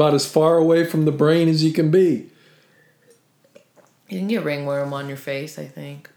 About 0.00 0.14
as 0.14 0.24
far 0.24 0.56
away 0.56 0.82
from 0.84 1.04
the 1.04 1.12
brain 1.12 1.46
as 1.46 1.62
you 1.62 1.74
can 1.74 1.90
be. 1.90 2.30
You 4.08 4.18
can 4.18 4.28
get 4.28 4.42
ringworm 4.42 4.94
on 4.94 5.08
your 5.08 5.18
face, 5.18 5.58
I 5.58 5.66
think. 5.66 6.08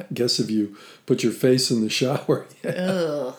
I 0.00 0.04
guess 0.12 0.40
if 0.40 0.50
you 0.50 0.76
put 1.06 1.22
your 1.22 1.30
face 1.30 1.70
in 1.70 1.80
the 1.80 1.88
shower, 1.88 2.44
yeah. 2.64 2.70
Ugh. 2.70 3.34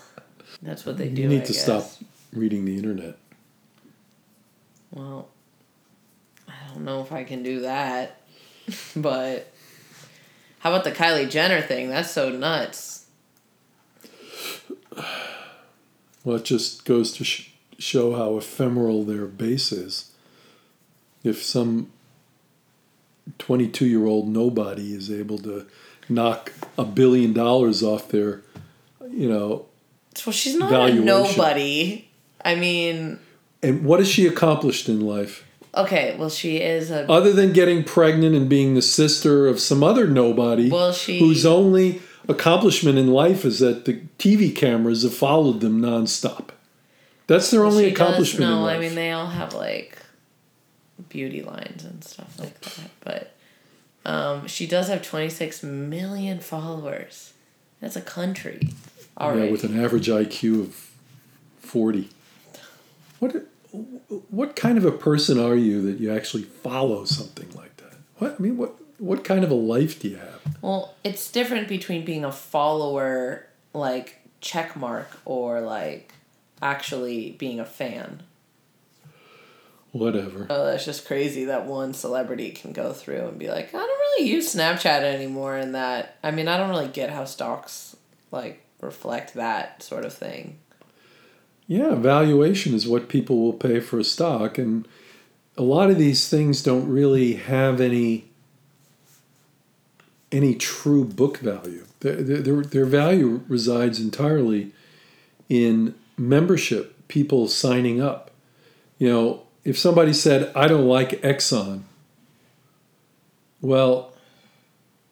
That's 0.61 0.85
what 0.85 0.97
they 0.97 1.09
do. 1.09 1.23
you 1.23 1.27
need 1.27 1.41
I 1.41 1.45
to 1.45 1.51
guess. 1.51 1.61
stop 1.61 1.83
reading 2.31 2.63
the 2.63 2.77
internet. 2.77 3.17
Well, 4.91 5.27
I 6.47 6.53
don't 6.69 6.85
know 6.85 7.01
if 7.01 7.11
I 7.11 7.25
can 7.25 7.43
do 7.43 7.61
that. 7.61 8.21
but 8.95 9.51
how 10.59 10.71
about 10.71 10.85
the 10.85 10.91
Kylie 10.93 11.29
Jenner 11.29 11.61
thing? 11.61 11.89
That's 11.89 12.11
so 12.11 12.29
nuts. 12.29 13.07
Well, 16.23 16.37
it 16.37 16.45
just 16.45 16.85
goes 16.85 17.11
to 17.17 17.25
sh- 17.25 17.52
show 17.83 18.15
how 18.15 18.37
ephemeral 18.37 19.03
their 19.03 19.25
base 19.25 19.71
is. 19.71 20.11
If 21.23 21.43
some 21.43 21.91
22 23.39 23.85
year 23.85 24.05
old 24.05 24.27
nobody 24.27 24.93
is 24.93 25.11
able 25.11 25.37
to 25.39 25.65
knock 26.09 26.51
a 26.77 26.83
billion 26.85 27.33
dollars 27.33 27.83
off 27.83 28.09
their, 28.09 28.41
you 29.09 29.29
know, 29.29 29.65
Well, 30.25 30.33
she's 30.33 30.55
not 30.55 30.69
Valuation. 30.69 31.03
a 31.03 31.05
nobody. 31.05 32.07
I 32.43 32.55
mean, 32.55 33.19
and 33.61 33.85
what 33.85 33.99
has 33.99 34.09
she 34.09 34.27
accomplished 34.27 34.89
in 34.89 35.01
life? 35.01 35.45
okay, 35.75 36.15
well, 36.19 36.29
she 36.29 36.57
is 36.57 36.91
a. 36.91 37.09
Other 37.09 37.31
than 37.33 37.51
getting 37.53 37.83
pregnant 37.83 38.35
and 38.35 38.47
being 38.49 38.75
the 38.75 38.81
sister 38.81 39.47
of 39.47 39.59
some 39.59 39.81
other 39.83 40.07
nobody 40.07 40.69
Well, 40.69 40.91
she- 40.93 41.19
whose 41.19 41.45
only 41.45 42.01
accomplishment 42.27 42.97
in 42.97 43.07
life 43.07 43.43
is 43.45 43.59
that 43.59 43.85
the 43.85 44.01
TV 44.19 44.53
cameras 44.55 45.03
have 45.03 45.13
followed 45.15 45.61
them 45.61 45.81
nonstop. 45.81 46.49
That's 47.27 47.49
their 47.51 47.63
only 47.65 47.85
she 47.85 47.89
does- 47.91 47.99
accomplishment 48.01 48.51
No. 48.51 48.67
I 48.67 48.77
mean, 48.79 48.95
they 48.95 49.11
all 49.11 49.27
have 49.27 49.53
like 49.53 49.97
beauty 51.09 51.41
lines 51.41 51.83
and 51.83 52.03
stuff 52.03 52.39
like 52.39 52.59
that. 52.61 52.89
But 53.01 53.35
um, 54.05 54.47
she 54.47 54.67
does 54.67 54.87
have 54.89 55.01
26 55.01 55.63
million 55.63 56.39
followers. 56.39 57.33
That's 57.79 57.95
a 57.95 58.01
country 58.01 58.69
already. 59.17 59.45
Yeah, 59.47 59.51
with 59.51 59.63
an 59.63 59.83
average 59.83 60.07
IQ 60.07 60.61
of 60.61 60.89
forty. 61.59 62.09
What 63.19 63.45
what 64.29 64.55
kind 64.55 64.77
of 64.77 64.85
a 64.85 64.91
person 64.91 65.37
are 65.39 65.55
you 65.55 65.81
that 65.81 65.99
you 65.99 66.13
actually 66.13 66.43
follow 66.43 67.03
something 67.05 67.49
like 67.55 67.75
that? 67.77 67.93
What 68.19 68.35
I 68.39 68.41
mean, 68.41 68.55
what 68.57 68.75
what 68.99 69.23
kind 69.25 69.43
of 69.43 69.51
a 69.51 69.55
life 69.55 69.99
do 69.99 70.07
you 70.09 70.15
have? 70.17 70.41
Well, 70.61 70.93
it's 71.03 71.29
different 71.29 71.67
between 71.67 72.05
being 72.05 72.23
a 72.23 72.31
follower, 72.31 73.47
like 73.73 74.19
check 74.39 74.77
mark, 74.77 75.09
or 75.25 75.59
like 75.59 76.12
actually 76.63 77.31
being 77.31 77.59
a 77.59 77.65
fan. 77.65 78.23
Whatever. 79.91 80.47
Oh, 80.49 80.65
that's 80.65 80.85
just 80.85 81.05
crazy 81.05 81.45
that 81.45 81.67
one 81.67 81.93
celebrity 81.93 82.49
can 82.49 82.71
go 82.73 82.93
through 82.93 83.27
and 83.27 83.37
be 83.37 83.49
like, 83.49 83.75
I 83.75 83.77
don't 83.77 83.87
really 83.87 84.29
use 84.29 84.55
Snapchat 84.55 85.01
anymore, 85.01 85.55
and 85.55 85.75
that. 85.75 86.17
I 86.23 86.31
mean, 86.31 86.47
I 86.47 86.57
don't 86.57 86.69
really 86.69 86.87
get 86.87 87.11
how 87.11 87.25
stocks 87.25 87.95
like 88.31 88.63
reflect 88.81 89.35
that 89.35 89.83
sort 89.83 90.05
of 90.05 90.13
thing. 90.13 90.57
Yeah, 91.67 91.93
valuation 91.93 92.73
is 92.73 92.87
what 92.87 93.07
people 93.07 93.39
will 93.39 93.53
pay 93.53 93.79
for 93.79 93.99
a 93.99 94.03
stock, 94.03 94.57
and 94.57 94.87
a 95.57 95.61
lot 95.61 95.91
of 95.91 95.99
these 95.99 96.27
things 96.27 96.63
don't 96.63 96.89
really 96.89 97.35
have 97.35 97.79
any 97.79 98.25
any 100.31 100.55
true 100.55 101.05
book 101.05 101.37
value. 101.37 101.85
Their, 101.99 102.15
their, 102.15 102.63
their 102.63 102.85
value 102.85 103.43
resides 103.47 103.99
entirely 103.99 104.71
in 105.47 105.93
membership, 106.17 107.07
people 107.07 107.47
signing 107.47 108.01
up. 108.01 108.31
You 108.97 109.09
know, 109.09 109.43
if 109.63 109.77
somebody 109.77 110.13
said, 110.13 110.51
I 110.55 110.67
don't 110.67 110.87
like 110.87 111.21
Exxon, 111.21 111.81
well, 113.61 114.13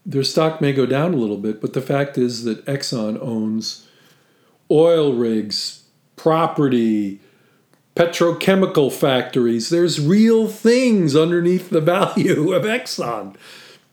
their 0.05 0.23
stock 0.23 0.61
may 0.61 0.73
go 0.73 0.85
down 0.85 1.13
a 1.13 1.17
little 1.17 1.37
bit, 1.37 1.61
but 1.61 1.73
the 1.73 1.81
fact 1.81 2.17
is 2.17 2.43
that 2.43 2.65
Exxon 2.65 3.19
owns 3.21 3.87
oil 4.69 5.13
rigs, 5.13 5.83
property, 6.15 7.19
petrochemical 7.95 8.91
factories. 8.91 9.69
There's 9.69 9.99
real 9.99 10.47
things 10.47 11.15
underneath 11.15 11.69
the 11.69 11.81
value 11.95 12.53
of 12.53 12.63
Exxon, 12.63 13.35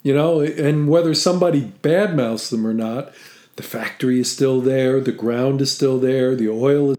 you 0.03 0.15
know, 0.15 0.41
and 0.41 0.89
whether 0.89 1.15
somebody 1.15 1.73
badmouths 1.83 2.51
them 2.51 2.67
or 2.67 2.75
not, 2.75 3.13
the 3.59 3.65
factory 3.65 4.21
is 4.21 4.31
still 4.31 4.61
there, 4.61 5.01
the 5.01 5.11
ground 5.11 5.61
is 5.61 5.73
still 5.73 5.99
there, 5.99 6.37
the 6.37 6.49
oil 6.49 6.93
is 6.93 6.97